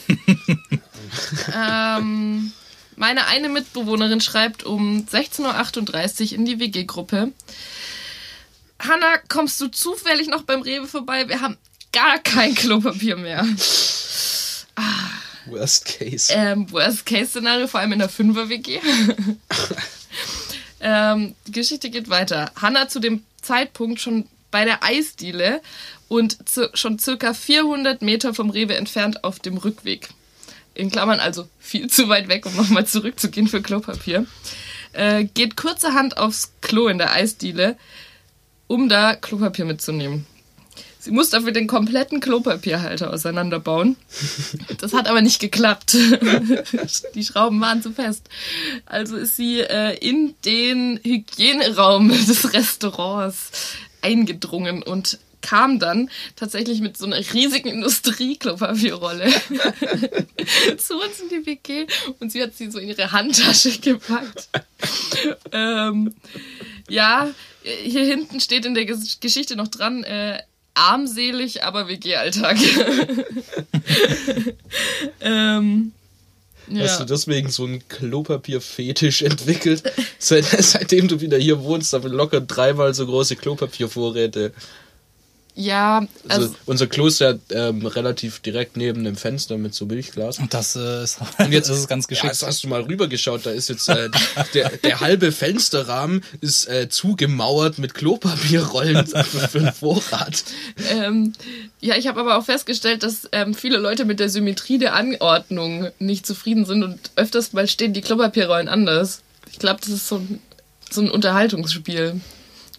[1.53, 2.51] Ähm,
[2.95, 7.31] meine eine Mitbewohnerin schreibt um 16.38 Uhr in die WG-Gruppe.
[8.79, 11.27] Hanna, kommst du zufällig noch beim Rewe vorbei?
[11.27, 11.57] Wir haben
[11.91, 13.45] gar kein Klopapier mehr.
[15.47, 16.33] Worst case.
[16.35, 18.79] Ähm, Worst-Case-Szenario, vor allem in der Fünfer-WG.
[20.85, 22.51] ähm, die Geschichte geht weiter.
[22.61, 25.61] Hanna zu dem Zeitpunkt schon bei der Eisdiele
[26.07, 26.37] und
[26.75, 30.09] schon circa 400 Meter vom Rewe entfernt auf dem Rückweg.
[30.75, 34.27] In Klammern also viel zu weit weg, um nochmal zurückzugehen für Klopapier.
[34.93, 37.77] Äh, geht kurzerhand aufs Klo in der Eisdiele,
[38.67, 40.27] um da Klopapier mitzunehmen.
[41.05, 43.95] Sie muss dafür den kompletten Klopapierhalter auseinanderbauen.
[44.79, 45.93] Das hat aber nicht geklappt.
[47.15, 48.27] Die Schrauben waren zu fest.
[48.85, 53.51] Also ist sie äh, in den Hygieneraum des Restaurants
[54.01, 59.25] eingedrungen und kam dann tatsächlich mit so einer riesigen Industrieklopapierrolle
[60.77, 61.85] zu uns in die WG
[62.19, 64.49] und sie hat sie so in ihre Handtasche gepackt.
[65.51, 66.15] ähm,
[66.89, 67.29] ja,
[67.83, 70.39] hier hinten steht in der Ges- Geschichte noch dran, äh,
[70.75, 72.57] armselig, aber WG-Alltag.
[75.21, 75.91] ähm,
[76.67, 77.05] Hast du ja.
[77.05, 79.83] deswegen so einen Klopapier-Fetisch entwickelt?
[80.19, 84.51] Seit, seitdem du wieder hier wohnst, haben wir locker dreimal so große Klopapiervorräte.
[85.57, 89.85] Ja, Also, also, unser Klo ist ja ähm, relativ direkt neben dem Fenster mit so
[89.85, 90.37] Milchglas.
[90.39, 92.25] Und das äh, ist, Und jetzt ist ganz Ja, geschickt.
[92.33, 94.09] jetzt hast du mal rübergeschaut, da ist jetzt äh,
[94.53, 99.07] der, der halbe Fensterrahmen ist äh, zugemauert mit Klopapierrollen
[99.49, 100.43] für den Vorrat.
[100.91, 101.31] ähm,
[101.79, 105.87] ja, ich habe aber auch festgestellt, dass ähm, viele Leute mit der Symmetrie der Anordnung
[105.99, 109.21] nicht zufrieden sind und öfters mal stehen die Klopapierrollen anders.
[109.51, 110.41] Ich glaube, das ist so ein,
[110.91, 112.19] so ein Unterhaltungsspiel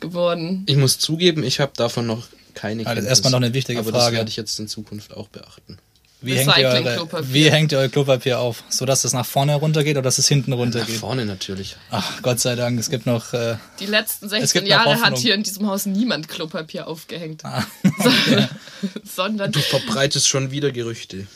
[0.01, 0.65] geworden.
[0.67, 2.27] Ich muss zugeben, ich habe davon noch
[2.57, 3.09] keine das ist Kenntnis.
[3.11, 4.17] erstmal noch eine wichtige aber das Frage.
[4.17, 5.79] werde ich jetzt in Zukunft auch beachten.
[6.23, 8.65] Wie hängt, ihr eure, wie hängt ihr euer Klopapier auf?
[8.71, 10.97] So dass es nach vorne runtergeht oder dass es hinten Nach runtergeht?
[10.97, 11.77] vorne natürlich.
[11.91, 13.33] Ach, Gott sei Dank, es gibt noch.
[13.35, 16.89] Äh, Die letzten Es 16 gibt noch Jahre hat hier in diesem Haus niemand Klopapier
[16.89, 17.45] aufgehängt.
[17.45, 17.63] Ah,
[19.05, 21.27] Sondern Du verbreitest schon wieder Gerüchte.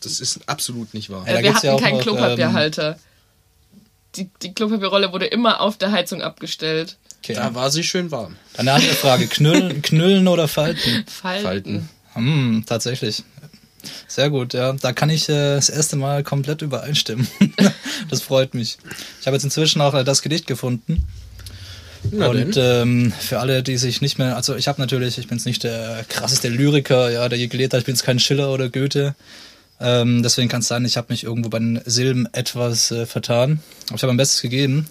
[0.00, 1.24] Das ist absolut nicht wahr.
[1.26, 2.98] Ja, wir ja hatten auch keinen noch, Klopapierhalter.
[4.16, 6.96] die, die Klopapierrolle wurde immer auf der Heizung abgestellt.
[7.22, 7.34] Okay.
[7.34, 8.36] Da war sie schön warm.
[8.54, 11.04] Dann eine andere Frage: Knüllen, Knüllen oder Falten?
[11.06, 11.44] Falten.
[11.44, 11.88] Falten.
[12.14, 13.22] Hm, tatsächlich.
[14.06, 14.72] Sehr gut, ja.
[14.72, 17.28] Da kann ich äh, das erste Mal komplett übereinstimmen.
[18.10, 18.78] das freut mich.
[19.20, 21.04] Ich habe jetzt inzwischen auch äh, das Gedicht gefunden.
[22.10, 25.38] Na und ähm, für alle, die sich nicht mehr, also ich habe natürlich, ich bin
[25.38, 28.50] jetzt nicht der krasseste Lyriker, ja, der je gelebt hat, ich bin jetzt kein Schiller
[28.52, 29.14] oder Goethe.
[29.80, 33.60] Ähm, deswegen kann es sein, ich habe mich irgendwo bei den Silben etwas äh, vertan.
[33.88, 34.86] Aber ich habe mein Bestes gegeben.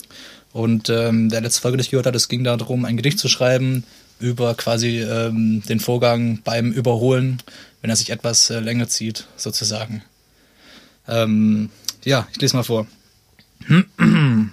[0.58, 3.28] Und ähm, der letzte Folge, die ich gehört habe, es ging darum, ein Gedicht zu
[3.28, 3.84] schreiben
[4.20, 7.44] über quasi ähm, den Vorgang beim Überholen,
[7.82, 10.02] wenn er sich etwas äh, länger zieht, sozusagen.
[11.08, 11.70] Ähm,
[12.06, 12.88] ja, ich lese mal vor.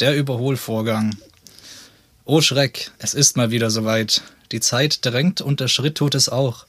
[0.00, 1.16] Der Überholvorgang.
[2.26, 4.20] O Schreck, es ist mal wieder soweit.
[4.52, 6.66] Die Zeit drängt und der Schritt tut es auch.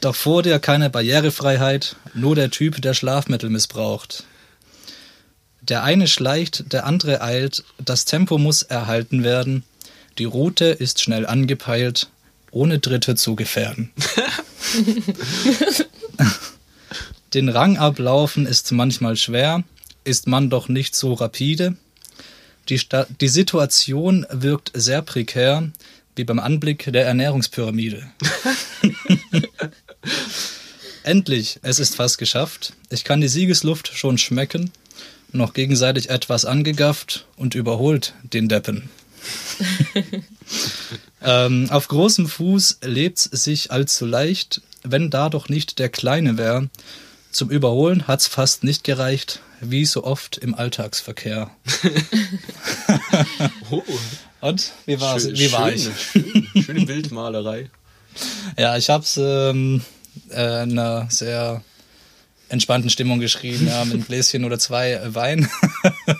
[0.00, 4.24] Doch vor dir keine Barrierefreiheit, nur der Typ, der Schlafmittel missbraucht.
[5.68, 9.64] Der eine schleicht, der andere eilt, das Tempo muss erhalten werden,
[10.18, 12.10] die Route ist schnell angepeilt,
[12.50, 13.90] ohne Dritte zu gefährden.
[17.32, 19.64] Den Rang ablaufen ist manchmal schwer,
[20.04, 21.78] ist man doch nicht so rapide.
[22.68, 25.70] Die, Sta die Situation wirkt sehr prekär,
[26.14, 28.06] wie beim Anblick der Ernährungspyramide.
[31.04, 32.74] Endlich, es ist fast geschafft.
[32.90, 34.70] Ich kann die Siegesluft schon schmecken,
[35.34, 38.88] noch gegenseitig etwas angegafft und überholt den Deppen.
[41.22, 46.68] ähm, auf großem Fuß lebt's sich allzu leicht, wenn da doch nicht der Kleine wär.
[47.30, 51.50] Zum Überholen hat's fast nicht gereicht, wie so oft im Alltagsverkehr.
[53.70, 53.82] Oh,
[54.40, 55.22] Und wie war's?
[55.22, 56.00] schön, wie war schön, ich?
[56.00, 57.70] Schön, schöne Bildmalerei.
[58.56, 59.80] Ja, ich hab's ähm,
[60.30, 61.64] äh, in einer sehr
[62.48, 65.48] entspannten Stimmung geschrieben, ja, mit einem Gläschen oder zwei äh, Wein.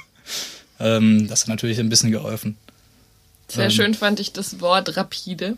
[0.81, 2.57] ähm, das hat natürlich ein bisschen geholfen.
[3.49, 3.70] Sehr Ähm.
[3.70, 5.57] schön fand ich das Wort rapide.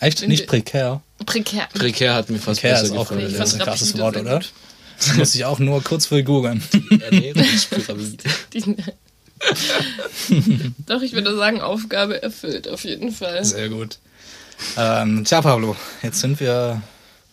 [0.00, 0.26] Echt?
[0.28, 1.02] Nicht prekär.
[1.26, 1.68] Prekär.
[1.74, 3.34] Prekär hat mir fast Prekär besser ist auch gefallen.
[3.36, 4.34] Das ist ein krasses Wort, oder?
[4.34, 4.52] gut.
[4.98, 6.62] Das muss ich auch nur kurz vor googeln.
[7.00, 8.24] Ernährungspyramide.
[10.86, 13.44] Doch, ich würde sagen, Aufgabe erfüllt, auf jeden Fall.
[13.44, 13.98] Sehr gut.
[14.76, 16.82] Ähm, tja, Pablo, jetzt sind wir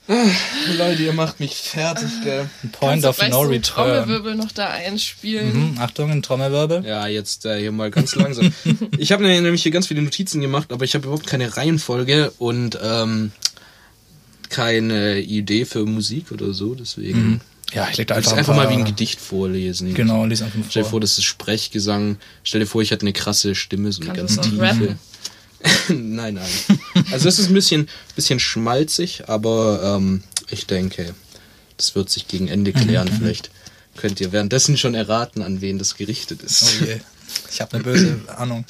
[0.07, 2.47] Leute, ihr macht mich fertig, gell?
[2.73, 3.61] Point Kannst of No so Return.
[4.03, 5.71] Trommelwirbel noch da einspielen.
[5.73, 6.85] Mhm, Achtung, ein Trommelwirbel.
[6.85, 8.53] Ja, jetzt äh, hier mal ganz langsam.
[8.97, 12.77] Ich habe nämlich hier ganz viele Notizen gemacht, aber ich habe überhaupt keine Reihenfolge und
[12.83, 13.31] ähm,
[14.49, 17.41] keine Idee für Musik oder so, deswegen.
[17.73, 19.93] Ja, ich leg da Ich einfach, einfach, einfach ein mal wie ein Gedicht vorlesen.
[19.95, 20.91] Genau, lies einfach mal Stell dir vor.
[20.91, 22.17] vor, das ist Sprechgesang.
[22.43, 24.61] Stell dir vor, ich hätte eine krasse Stimme, so eine Kannst ganz tiefe.
[24.61, 24.99] rappen?
[25.89, 26.79] nein, nein.
[27.11, 31.13] Also es ist ein bisschen, bisschen schmalzig, aber ähm, ich denke,
[31.77, 33.07] das wird sich gegen Ende klären.
[33.07, 33.51] Vielleicht
[33.97, 36.63] könnt ihr währenddessen schon erraten, an wen das gerichtet ist.
[36.63, 36.99] Oh je.
[37.51, 38.65] Ich habe eine böse Ahnung.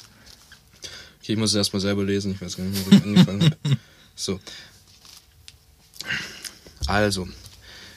[1.20, 3.56] Okay, ich muss es erstmal selber lesen, ich weiß gar nicht, wo ich angefangen habe.
[4.18, 4.40] So.
[6.86, 7.28] Also,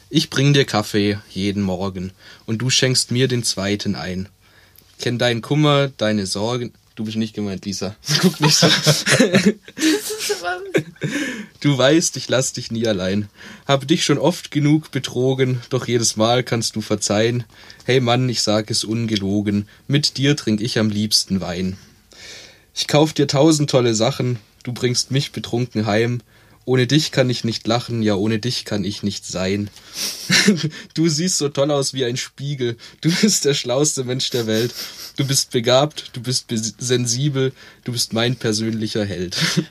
[0.09, 2.11] ich bring dir Kaffee jeden Morgen
[2.45, 4.27] und du schenkst mir den zweiten ein.
[4.99, 6.73] Kenn deinen Kummer, deine Sorgen.
[6.99, 7.95] Du bist nicht gemeint, Lisa.
[8.19, 8.67] Guck nicht so.
[11.61, 13.29] Du weißt, ich lass dich nie allein.
[13.65, 17.45] Hab dich schon oft genug betrogen, doch jedes Mal kannst du verzeihen.
[17.85, 21.77] Hey Mann, ich sag es ungelogen, mit dir trink ich am liebsten Wein.
[22.75, 26.19] Ich kauf dir tausend tolle Sachen, du bringst mich betrunken heim.
[26.69, 29.71] Ohne dich kann ich nicht lachen, ja ohne dich kann ich nicht sein.
[30.93, 34.75] du siehst so toll aus wie ein Spiegel, du bist der schlauste Mensch der Welt.
[35.15, 36.45] Du bist begabt, du bist
[36.77, 37.53] sensibel,
[37.85, 39.35] du bist mein persönlicher Held.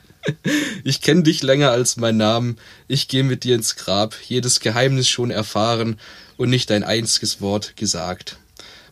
[0.84, 5.09] Ich kenn dich länger als mein Namen, ich geh mit dir ins Grab, jedes Geheimnis
[5.09, 5.99] schon erfahren
[6.36, 8.36] und nicht ein einziges Wort gesagt.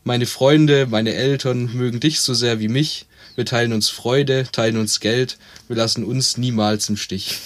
[0.05, 3.05] Meine Freunde, meine Eltern mögen dich so sehr wie mich.
[3.35, 5.37] Wir teilen uns Freude, teilen uns Geld,
[5.67, 7.39] wir lassen uns niemals im Stich.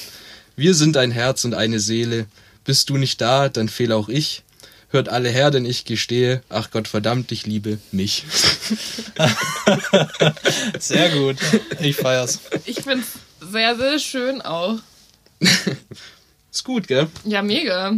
[0.61, 2.26] Wir sind ein Herz und eine Seele.
[2.66, 4.42] Bist du nicht da, dann fehle auch ich.
[4.90, 8.26] Hört alle her, denn ich gestehe, ach Gott verdammt, ich liebe mich.
[10.78, 11.38] Sehr gut.
[11.80, 12.40] Ich feier's.
[12.66, 13.06] Ich find's
[13.40, 14.80] sehr, sehr schön auch.
[16.52, 17.08] Ist gut, gell?
[17.24, 17.96] Ja, mega.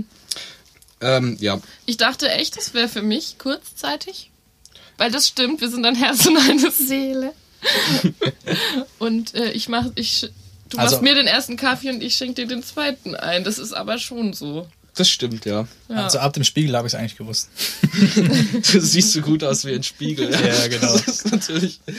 [1.00, 1.60] Ähm, ja.
[1.84, 4.30] Ich dachte echt, das wäre für mich kurzzeitig.
[4.98, 7.32] Weil das stimmt, wir sind ein Herz und eine Seele.
[9.00, 10.30] und äh, ich mach, ich,
[10.72, 13.44] du Also- machst mir den ersten Kaffee und ich schenke dir den zweiten ein.
[13.44, 14.66] Das ist aber schon so.
[14.94, 15.66] Das stimmt, ja.
[15.88, 16.04] Ja.
[16.04, 17.48] Also ab dem Spiegel habe ich es eigentlich gewusst.
[18.72, 20.30] Du siehst so gut aus wie ein Spiegel.
[20.30, 20.92] Ja, genau.
[20.92, 21.80] Das ist natürlich.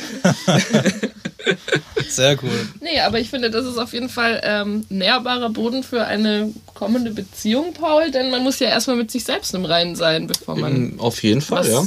[2.07, 2.67] Sehr cool.
[2.81, 7.11] Nee, aber ich finde, das ist auf jeden Fall ähm, nährbarer Boden für eine kommende
[7.11, 10.95] Beziehung, Paul, denn man muss ja erstmal mit sich selbst im Reinen sein, bevor man,
[10.95, 11.85] Mm, Auf jeden Fall, was, ja.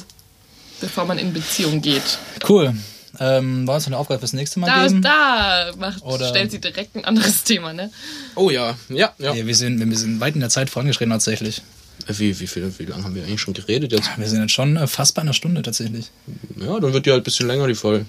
[0.80, 2.18] bevor man in Beziehung geht.
[2.49, 2.74] Cool.
[3.21, 5.03] Ähm, wollen wir uns eine Aufgabe fürs nächste Mal Da, geben?
[5.03, 7.91] da macht, Oder- stellt sie direkt ein anderes Thema, ne?
[8.35, 9.35] Oh ja, ja, ja.
[9.35, 11.62] Ja, wir, sind, wir sind weit in der Zeit vorangeschritten tatsächlich.
[12.09, 14.09] Wie, wie, viel, wie lange haben wir eigentlich schon geredet jetzt?
[14.17, 16.11] Wir sind jetzt schon äh, fast bei einer Stunde tatsächlich.
[16.57, 18.05] Ja, dann wird die halt ein bisschen länger, die Folge.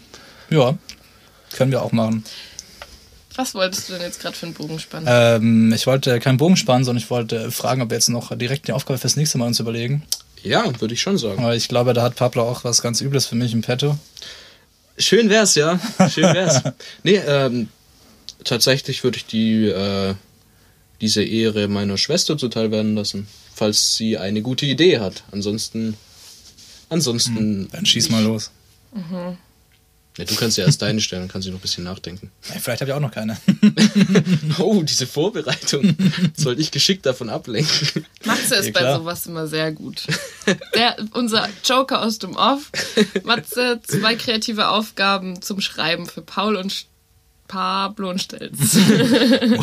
[0.50, 0.78] Ja,
[1.56, 2.24] können wir auch machen.
[3.36, 5.08] Was wolltest du denn jetzt gerade für einen Bogen spannen?
[5.10, 8.68] Ähm, ich wollte keinen Bogen spannen, sondern ich wollte fragen, ob wir jetzt noch direkt
[8.68, 10.04] die Aufgabe fürs nächste Mal uns überlegen.
[10.44, 11.40] Ja, würde ich schon sagen.
[11.40, 13.98] Aber ich glaube, da hat Pablo auch was ganz Übles für mich im Petto.
[14.98, 15.80] Schön wär's, ja.
[16.10, 16.62] Schön wär's.
[17.04, 17.70] nee, ähm,
[18.44, 20.16] tatsächlich würde ich die, äh,
[21.02, 25.24] diese Ehre meiner Schwester zuteil werden lassen, falls sie eine gute Idee hat.
[25.32, 25.96] Ansonsten,
[26.90, 27.70] ansonsten.
[27.72, 28.52] Dann schieß mal los.
[30.18, 32.32] Ja, du kannst ja erst deine stellen, dann kannst du noch ein bisschen nachdenken.
[32.54, 33.38] Ey, Vielleicht habe ich auch noch keine.
[34.60, 35.96] Oh, diese Vorbereitung.
[36.36, 38.06] Soll ich geschickt davon ablenken?
[38.26, 40.02] Matze ist Ja, bei sowas immer sehr gut.
[40.76, 42.72] Der, unser Joker aus dem Off.
[43.24, 46.86] Matze, zwei kreative Aufgaben zum Schreiben für Paul und
[47.48, 48.74] Pablo und Stelz.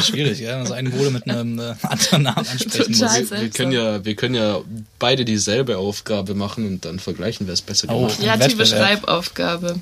[0.06, 3.20] Schwierig, ja, wenn man so einen Bruder mit einem äh, anderen Namen ansprechen Total.
[3.20, 3.28] muss.
[3.28, 3.40] Seltsam.
[3.40, 4.60] Wir können ja, wir können ja
[4.98, 8.06] beide dieselbe Aufgabe machen und dann vergleichen, wer es besser Oh.
[8.06, 8.24] gemacht hat.
[8.38, 8.86] Kreative Wettbewerb.
[9.00, 9.80] Schreibaufgabe.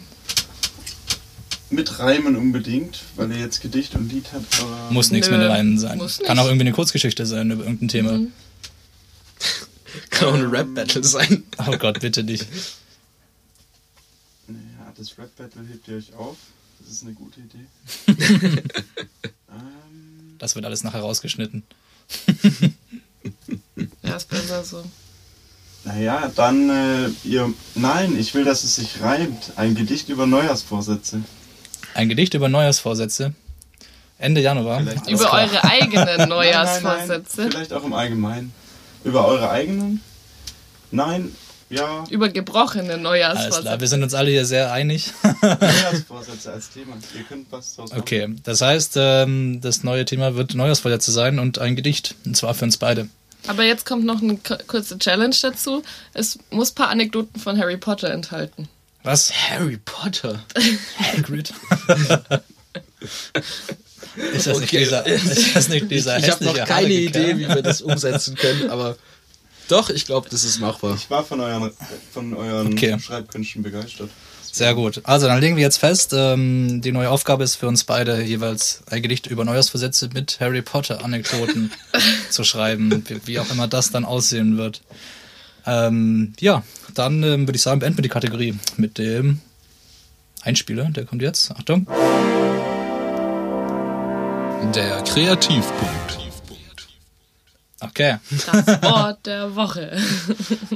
[1.73, 4.61] Mit Reimen unbedingt, weil ihr jetzt Gedicht und Lied habt.
[4.61, 6.01] Aber Muss nichts mit rein sein.
[6.25, 8.21] Kann auch irgendwie eine Kurzgeschichte sein über irgendein Thema.
[10.11, 11.45] Kann auch eine Rap-Battle sein.
[11.67, 12.47] Oh Gott, bitte nicht.
[14.49, 16.37] Ja, das Rap Battle hebt ihr euch auf.
[16.81, 17.67] Das ist eine gute Idee.
[19.51, 21.63] ähm, Das wird alles nachher rausgeschnitten.
[24.03, 24.85] Ja, ist besser so.
[25.85, 27.53] naja, dann äh, ihr.
[27.77, 29.53] Nein, ich will, dass es sich reimt.
[29.57, 31.23] Ein Gedicht über Neujahrsvorsätze.
[31.95, 33.35] Ein Gedicht über Neujahrsvorsätze.
[34.19, 34.81] Ende Januar.
[34.81, 35.43] Vielleicht Über klar.
[35.43, 37.41] eure eigenen Nein, nein, Neujahrsvorsätze.
[37.43, 38.53] nein, vielleicht auch im Allgemeinen.
[39.05, 40.01] Über eure eigenen?
[40.93, 41.35] Nein,
[41.71, 42.05] ja.
[42.11, 43.81] Über gebrochene Alles klar, Neujahrsvorsätze.
[43.81, 45.13] wir sind uns alle hier sehr einig.
[45.43, 46.97] Neujahrsvorsätze als Thema.
[47.17, 48.01] Ihr könnt was draus machen.
[48.01, 52.15] Okay, das heißt, ähm, das neue Thema wird Neujahrsvorsätze sein und ein Gedicht.
[52.25, 53.09] Und zwar für uns beide.
[53.49, 54.39] Aber jetzt kommt noch eine
[54.69, 55.83] kurze Challenge dazu.
[56.15, 58.69] Es muss ein paar Anekdoten von Harry Potter enthalten.
[59.03, 59.33] Was?
[59.33, 60.45] Harry Potter.
[60.99, 61.53] Hagrid?
[64.35, 64.79] ist das nicht Okay.
[64.79, 68.37] dieser, ist das nicht dieser ich habe noch keine haarige Idee, wie wir das umsetzen
[68.37, 68.97] können, aber
[69.69, 70.97] doch, ich glaube, das ist machbar.
[70.97, 71.71] Ich war von euren,
[72.13, 72.99] von euren Okay.
[72.99, 74.11] Schreibkünsten begeistert.
[74.55, 75.01] Sehr gut.
[75.05, 78.83] Also dann legen wir jetzt fest, ähm, die neue Aufgabe ist für uns beide jeweils
[78.91, 81.73] ein Gedicht über Neujahrsvorsätze mit Harry Potter Anekdoten
[82.29, 84.83] zu schreiben, wie, wie auch immer das dann aussehen wird.
[85.67, 86.63] Ähm, ja,
[86.95, 89.41] dann ähm, würde ich sagen, beenden wir die Kategorie mit dem
[90.43, 90.85] Einspieler.
[90.91, 91.51] Der kommt jetzt.
[91.53, 91.87] Achtung.
[94.75, 96.19] Der Kreativpunkt.
[97.81, 98.17] Okay.
[98.47, 99.97] Das Wort der Woche.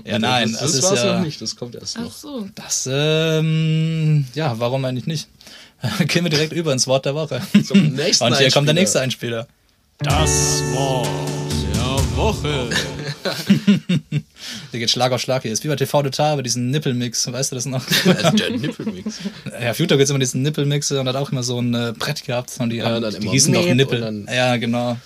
[0.04, 1.16] Ja, nein, das, das, das ist war's ja.
[1.16, 2.12] noch nicht, das kommt erst Ach noch.
[2.12, 2.48] so.
[2.54, 5.28] Das, ähm, ja, warum eigentlich nicht?
[6.08, 7.40] Gehen wir direkt über ins Wort der Woche.
[7.64, 9.46] Zum nächsten Und hier kommt der nächste Einspieler.
[9.98, 11.08] Das Wort
[11.74, 12.70] der Woche.
[14.72, 15.52] Der geht Schlag auf Schlag hier.
[15.52, 17.30] Ist wie bei TV Total bei diesem Nippelmix.
[17.30, 17.84] Weißt du das noch?
[18.04, 19.18] Der Nippelmix.
[19.60, 22.52] Ja, Future gibt's immer diesen Nippelmix und hat auch immer so ein äh, Brett gehabt
[22.58, 24.26] und die, Ja, die hießen doch Nippel.
[24.28, 24.96] Ja, genau.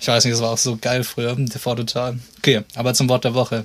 [0.00, 2.18] Ich weiß nicht, das war auch so geil früher, TV Total.
[2.38, 3.64] Okay, aber zum Wort der Woche.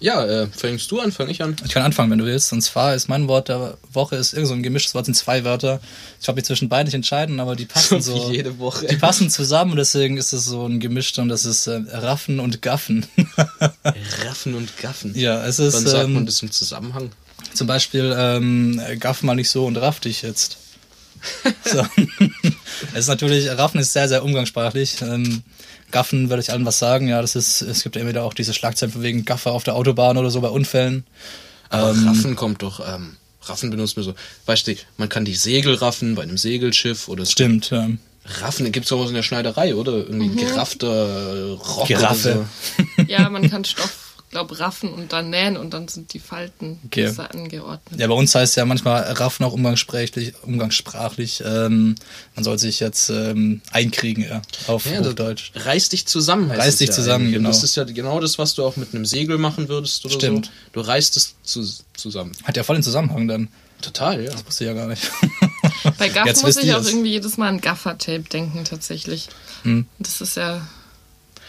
[0.00, 1.56] Ja, äh, fängst du an, fang ich an.
[1.64, 2.52] Ich kann anfangen, wenn du willst.
[2.52, 5.44] Und zwar ist mein Wort der Woche ist irgend so ein gemischtes Wort, sind zwei
[5.44, 5.80] Wörter.
[6.20, 8.30] Ich habe mich zwischen beiden nicht entscheiden, aber die passen so.
[8.30, 8.86] Wie jede Woche.
[8.86, 12.40] Die passen zusammen und deswegen ist es so ein gemischt und das ist äh, Raffen
[12.40, 13.06] und Gaffen.
[14.26, 15.14] Raffen und Gaffen.
[15.14, 17.10] ja, es ist Wann sagt man ähm, das im Zusammenhang?
[17.54, 20.58] zum Beispiel ähm, Gaff mal nicht so und raff dich jetzt.
[21.64, 21.82] So.
[22.92, 24.96] Es ist natürlich, Raffen ist sehr, sehr umgangssprachlich.
[25.02, 25.42] Ähm,
[25.90, 27.08] Gaffen würde ich allen was sagen.
[27.08, 29.64] Ja, das ist, es gibt ja immer wieder auch diese Schlagzeilen von wegen Gaffer auf
[29.64, 31.04] der Autobahn oder so bei Unfällen.
[31.70, 34.14] Aber ähm, Raffen kommt doch, ähm, Raffen benutzt man so.
[34.46, 37.88] Weißt du, man kann die Segel raffen bei einem Segelschiff oder Stimmt, ja.
[38.40, 39.92] Raffen gibt's doch auch in der Schneiderei, oder?
[39.92, 40.36] Irgendwie Mhm.
[40.36, 42.36] geraffter Rock Giraffe.
[42.36, 42.48] oder
[42.96, 43.02] so.
[43.06, 44.03] Ja, man kann Stoff,
[44.34, 47.04] glaub, raffen und dann nähen und dann sind die Falten Okay.
[47.04, 47.98] besser angeordnet.
[48.00, 51.94] Ja, bei uns heißt ja manchmal Raffen auch umgangssprachlich, umgangssprachlich ähm,
[52.34, 55.52] man soll sich jetzt ähm, einkriegen ja, auf Ja, das- Hochdeutsch.
[55.54, 57.34] Reiß dich zusammen heißt Reiß dich ja zusammen, eigentlich.
[57.36, 57.48] Genau.
[57.48, 60.46] Das ist ja genau das, was du auch mit einem Segel machen würdest oder Stimmt.
[60.46, 60.52] so.
[60.72, 61.64] Du reißt es zu,
[61.94, 62.32] zusammen.
[62.42, 63.48] Hat ja voll den Zusammenhang dann.
[63.82, 64.32] Total, ja.
[64.46, 65.10] Wusste ich ja gar nicht.
[65.98, 66.88] Bei Gaffen Jetzt muss ich auch es.
[66.88, 69.28] irgendwie jedes Mal an Gaffer-Tape denken, tatsächlich.
[69.62, 69.86] Hm.
[69.98, 70.66] Das ist ja.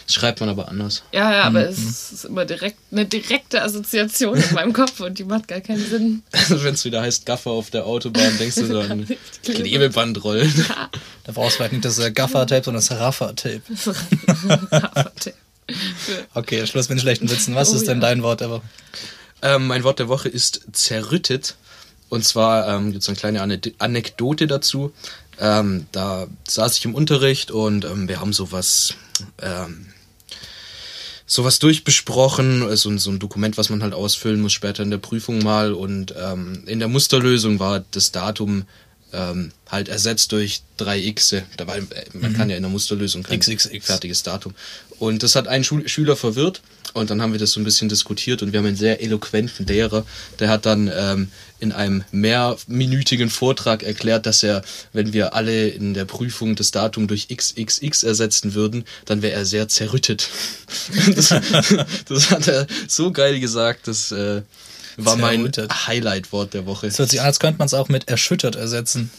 [0.06, 1.02] Das schreibt man aber anders.
[1.12, 1.70] Ja, ja, aber Mhm.
[1.70, 5.84] es ist immer direkt eine direkte Assoziation in meinem Kopf und die macht gar keinen
[5.90, 6.24] Sinn.
[6.50, 9.08] Wenn es wieder heißt Gaffer auf der Autobahn, denkst du so an
[9.44, 10.54] Klebebandrollen.
[11.24, 13.62] Da brauchst du vielleicht nicht das äh, Gaffer-Tape, sondern das Raffer-Tape.
[14.70, 15.34] Gaffer-Tape.
[16.36, 17.56] Okay, Schluss mit den schlechten Witzen.
[17.56, 18.08] Was Oh ist denn ja.
[18.10, 18.62] dein Wort der Woche?
[19.42, 21.56] Ähm, mein Wort der Woche ist zerrüttet.
[22.10, 24.94] Und zwar ähm, gibt es eine kleine Ane- Anekdote dazu.
[25.40, 28.94] Ähm, da saß ich im Unterricht und ähm, wir haben sowas,
[29.42, 29.88] ähm,
[31.28, 34.98] sowas durchbesprochen, so, ein- so ein Dokument, was man halt ausfüllen muss später in der
[35.00, 35.74] Prüfung mal.
[35.74, 38.66] Und ähm, in der Musterlösung war das Datum
[39.14, 41.36] ähm, halt ersetzt durch drei X.
[41.58, 43.86] Da war, äh, man kann ja in der Musterlösung kein XXX.
[43.86, 44.54] fertiges Datum.
[45.00, 46.62] Und das hat einen Schul Schüler verwirrt.
[46.96, 49.66] Und dann haben wir das so ein bisschen diskutiert und wir haben einen sehr eloquenten
[49.66, 50.06] Lehrer,
[50.40, 51.28] der hat dann ähm,
[51.60, 57.08] in einem mehrminütigen Vortrag erklärt, dass er, wenn wir alle in der Prüfung das Datum
[57.08, 60.30] durch XXX ersetzen würden, dann wäre er sehr zerrüttet.
[61.16, 61.36] das,
[62.08, 64.44] das hat er so geil gesagt, das äh,
[64.96, 65.52] war mein.
[65.88, 66.88] Highlight-Wort der Woche.
[66.88, 69.12] Es hört sich an, als könnte man es auch mit erschüttert ersetzen.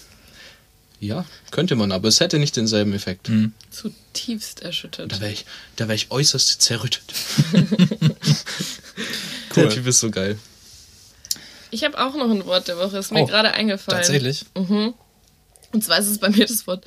[0.99, 3.31] Ja, könnte man, aber es hätte nicht denselben Effekt.
[3.71, 5.13] Zutiefst erschüttert.
[5.13, 5.45] Da wäre ich,
[5.77, 7.05] da wär ich äußerst zerrüttet.
[9.55, 9.65] Cool.
[9.65, 10.39] Der Typ ist so geil.
[11.71, 14.01] Ich habe auch noch ein Wort der Woche, ist mir Oh, gerade eingefallen.
[14.03, 14.45] Tatsächlich.
[14.55, 14.95] Und
[15.85, 16.85] zwar ist es bei mir das Wort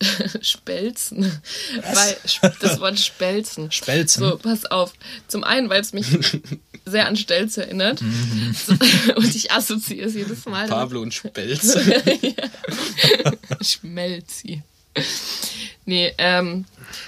[0.40, 1.40] Spelzen.
[1.82, 2.16] Weil
[2.60, 3.70] das Wort Spelzen.
[3.70, 4.22] Spelzen?
[4.22, 4.92] So, pass auf.
[5.28, 6.06] Zum einen, weil es mich
[6.86, 8.00] sehr an Stelz erinnert.
[8.00, 8.54] Mhm.
[9.16, 10.68] Und ich assoziiere es jedes Mal.
[10.68, 11.76] Pablo und Spelz.
[13.60, 14.62] Schmelzi.
[15.84, 16.64] Nee, ähm,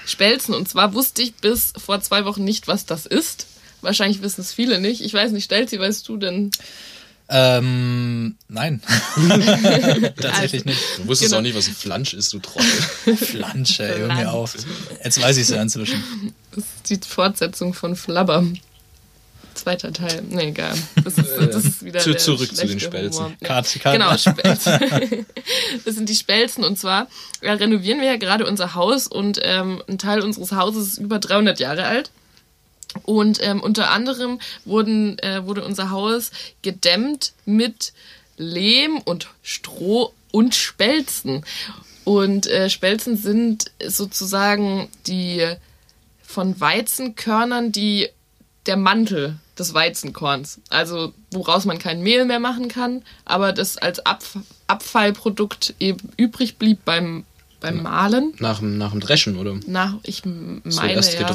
[0.06, 0.54] Spelzen.
[0.54, 3.46] Und zwar wusste ich bis vor zwei Wochen nicht, was das ist.
[3.80, 5.00] Wahrscheinlich wissen es viele nicht.
[5.00, 6.50] Ich weiß nicht, Stelzi, weißt du denn?
[7.34, 8.82] Ähm, nein.
[10.20, 10.78] Tatsächlich nicht.
[10.98, 11.38] Du wusstest Genau.
[11.38, 12.68] auch nicht, was ein Flansch ist, du Trottel.
[13.16, 14.54] Flansch, ey, hör mir auf.
[15.02, 16.02] Jetzt weiß ich es ja inzwischen.
[16.54, 18.44] Das ist die Fortsetzung von Flabber.
[19.54, 20.22] Zweiter Teil.
[20.28, 20.72] Nee, egal.
[21.04, 23.24] Das ist, das ist wieder Zu- der zurück zu den Spelzen.
[23.24, 23.62] Humor.
[23.92, 24.78] Genau, Spelzen.
[25.84, 27.06] Das sind die Spelzen und zwar
[27.42, 31.18] äh, renovieren wir ja gerade unser Haus und ähm, ein Teil unseres Hauses ist über
[31.18, 32.10] 300 Jahre alt.
[33.04, 36.30] Und ähm, unter anderem wurden, äh, wurde unser Haus
[36.62, 37.92] gedämmt mit
[38.36, 41.44] Lehm und Stroh und Spelzen.
[42.04, 45.46] Und äh, Spelzen sind sozusagen die
[46.22, 48.08] von Weizenkörnern die
[48.66, 50.60] der Mantel des Weizenkorns.
[50.70, 54.36] Also woraus man kein Mehl mehr machen kann, aber das als Abf
[54.66, 57.24] Abfallprodukt eben übrig blieb beim,
[57.60, 58.32] beim Mahlen.
[58.38, 59.58] Nach, dem- nach dem Dreschen, oder?
[59.66, 61.26] Nach, ich meine erst ja.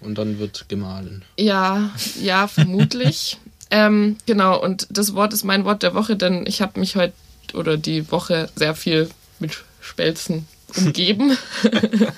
[0.00, 1.24] Und dann wird gemahlen.
[1.38, 1.90] Ja,
[2.20, 3.38] ja, vermutlich.
[3.70, 7.14] ähm, genau, und das Wort ist mein Wort der Woche, denn ich habe mich heute
[7.54, 10.46] oder die Woche sehr viel mit Spelzen
[10.76, 11.36] umgeben.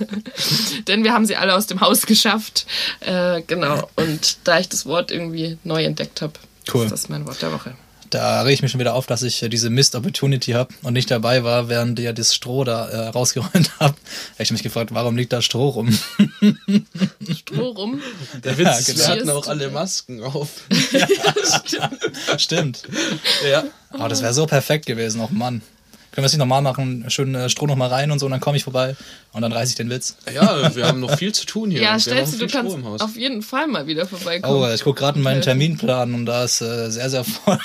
[0.88, 2.66] denn wir haben sie alle aus dem Haus geschafft.
[3.00, 6.34] Äh, genau, und da ich das Wort irgendwie neu entdeckt habe,
[6.72, 6.84] Cool.
[6.84, 7.74] ist das mein Wort der Woche.
[8.12, 10.92] Da rege ich mich schon wieder auf, dass ich äh, diese Missed Opportunity habe und
[10.92, 13.98] nicht dabei war, während ihr das Stroh da äh, rausgeräumt habt.
[14.34, 15.90] Habe ich mich gefragt, warum liegt da Stroh rum?
[17.34, 18.02] Stroh rum.
[18.44, 18.98] Der Ja, Witz, ist, genau.
[18.98, 19.70] wir hatten Cheers auch alle.
[19.70, 20.50] Masken auf.
[22.36, 22.82] Stimmt.
[23.50, 23.64] ja.
[23.88, 25.62] Aber das wäre so perfekt gewesen, auch Mann.
[26.12, 27.06] Können wir es nicht nochmal machen?
[27.08, 28.96] Schön äh, Stroh nochmal rein und so, und dann komme ich vorbei
[29.32, 30.16] und dann reiße ich den Witz.
[30.32, 31.80] Ja, wir haben noch viel zu tun hier.
[31.82, 33.00] Ja, stellst du, du kannst im Haus.
[33.00, 34.62] auf jeden Fall mal wieder vorbeikommen.
[34.62, 37.58] Oh, ich gucke gerade in meinen Terminplan und da ist äh, sehr, sehr voll.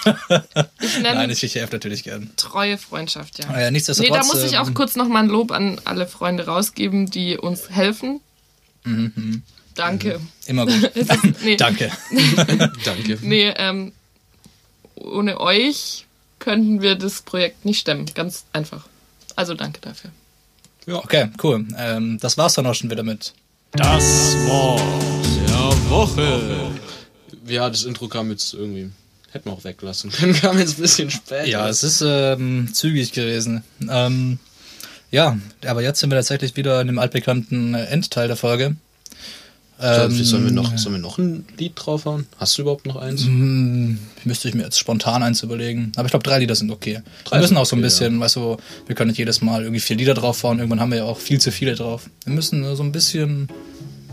[0.82, 2.32] ich Nein, ich, ich helfe natürlich gern.
[2.38, 3.50] treue Freundschaft, ja.
[3.50, 6.08] Ah ja, nichtsdestotrotz, Nee, da muss ich auch ähm, kurz nochmal ein Lob an alle
[6.08, 8.22] Freunde rausgeben, die uns helfen.
[9.76, 10.20] Danke.
[10.48, 10.91] Immer gut.
[11.43, 11.91] Nee, Danke.
[12.86, 13.18] Danke.
[13.22, 13.93] nee ähm,
[14.95, 16.07] ohne euch
[16.39, 18.05] könnten wir das Projekt nicht stemmen.
[18.13, 18.88] Ganz einfach.
[19.35, 20.11] Also danke dafür.
[20.88, 21.65] Okay, cool.
[21.77, 23.33] Ähm, das war's dann auch schon wieder mit.
[23.73, 24.81] Das Wort
[25.47, 26.71] der Woche.
[27.45, 28.89] Ja, das Intro kam jetzt irgendwie.
[29.31, 30.33] Hätten wir auch weglassen können.
[30.41, 31.45] Kam jetzt ein bisschen später.
[31.45, 33.63] Ja, es ist ähm, zügig gewesen.
[33.89, 34.39] Ähm,
[35.11, 38.77] ja, aber jetzt sind wir tatsächlich wieder in dem altbekannten Endteil der Folge.
[39.80, 42.25] Ähm, sollen, wir noch, sollen wir noch ein Lied draufhauen?
[42.38, 43.25] Hast du überhaupt noch eins?
[43.25, 45.91] Hm, müsste ich mir jetzt spontan eins überlegen.
[45.95, 47.01] Aber ich glaube, drei Lieder sind okay.
[47.25, 48.57] Drei wir müssen auch so ein okay, bisschen, weißt du,
[48.88, 50.57] wir können nicht jedes Mal irgendwie vier Lieder draufhauen.
[50.57, 52.09] Irgendwann haben wir ja auch viel zu viele drauf.
[52.25, 53.49] Wir müssen äh, so ein bisschen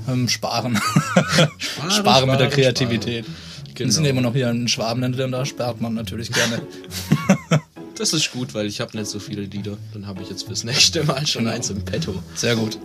[0.06, 0.78] ähm, sparen.
[1.88, 2.28] sparen.
[2.28, 3.24] mit der sparen, Kreativität.
[3.24, 3.34] Wir
[3.74, 3.90] Genau.
[3.90, 6.62] sind ja immer noch hier in Schwabenland und da spart man natürlich gerne.
[8.04, 9.78] Das ist gut, weil ich habe nicht so viele Lieder.
[9.94, 11.54] Dann habe ich jetzt fürs nächste Mal schon Genau.
[11.56, 12.14] eins im Petto.
[12.34, 12.76] Sehr gut.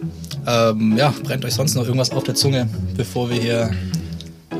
[0.47, 3.69] Ähm, ja, brennt euch sonst noch irgendwas auf der Zunge, bevor wir hier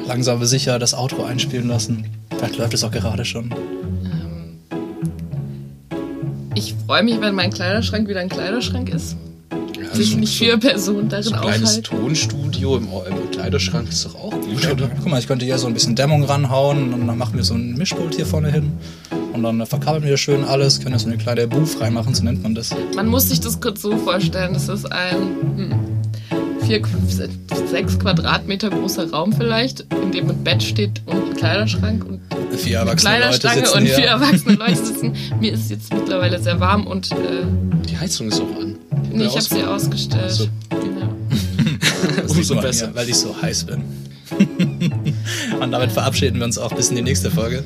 [0.05, 2.07] langsam aber sicher das Outro einspielen lassen?
[2.36, 3.53] Vielleicht läuft es auch gerade schon.
[6.55, 9.16] Ich freue mich, wenn mein Kleiderschrank wieder ein Kleiderschrank ist.
[9.82, 11.84] Ja, Sich so- nicht so- vier Personen darin So ein kleines aufhalten.
[11.84, 14.89] Tonstudio im, im Kleiderschrank ist doch auch gut, Ja, oder?
[14.89, 17.53] guck mal, ich könnte hier so ein bisschen Dämmung ranhauen und dann machen wir so
[17.53, 18.74] ein Mischpult hier vorne hin.
[19.40, 22.44] Und dann verkabeln wir schön alles, können ja so eine kleine Booth reinmachen, so nennt
[22.44, 22.76] man das.
[22.94, 24.54] Man muss sich das kurz so vorstellen.
[24.54, 25.18] Das ist ein
[25.56, 25.74] hm,
[26.68, 26.82] vier,
[27.72, 32.20] sechs Quadratmeter großer Raum vielleicht, in dem ein Bett steht und ein Kleiderschrank und
[32.58, 33.96] Vier erwachsene Leute sitzen und hier.
[33.96, 35.14] vier erwachsene Leute sitzen.
[35.40, 37.46] Mir ist jetzt mittlerweile sehr warm und äh,
[37.88, 38.76] Die Heizung ist auch an.
[39.14, 40.26] nee, ich habe sie ausgestellt.
[40.26, 40.48] Ach so.
[42.22, 42.88] Das sieht Umso besser.
[42.88, 43.84] Hier, weil ich so heiß bin.
[45.62, 47.64] Und damit verabschieden wir uns auch bis in die nächste Folge.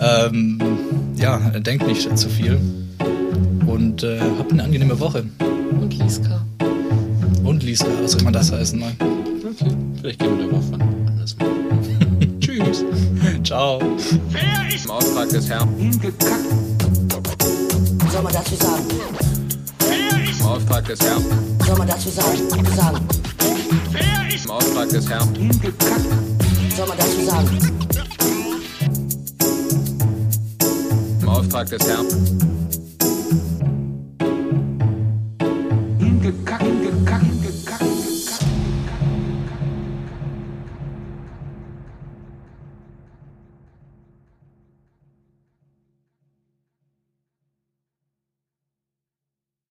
[0.00, 0.58] Ähm,
[1.16, 2.58] ja, denkt nicht zu viel.
[3.66, 5.24] Und äh, habt eine angenehme Woche.
[5.80, 6.44] Und Liska.
[7.44, 8.78] Und Liska, was soll man das heißen?
[8.78, 8.96] Mann?
[9.00, 9.76] Okay.
[10.00, 11.48] Vielleicht gehen wir da mal von anders mal.
[12.40, 12.84] Tschüss.
[13.42, 13.80] Ciao.
[13.80, 15.68] Im Auftrag des Herrn.
[17.98, 18.84] Was soll man dazu sagen?
[20.38, 21.24] Im Auftrag des Herrn.
[21.66, 22.38] Soll man dazu sagen?
[22.76, 23.08] sagen?
[24.44, 25.28] Im Auftrag des Herrn.
[26.68, 27.97] Was soll man dazu sagen?
[31.28, 32.47] Im Auftrag des Herrn.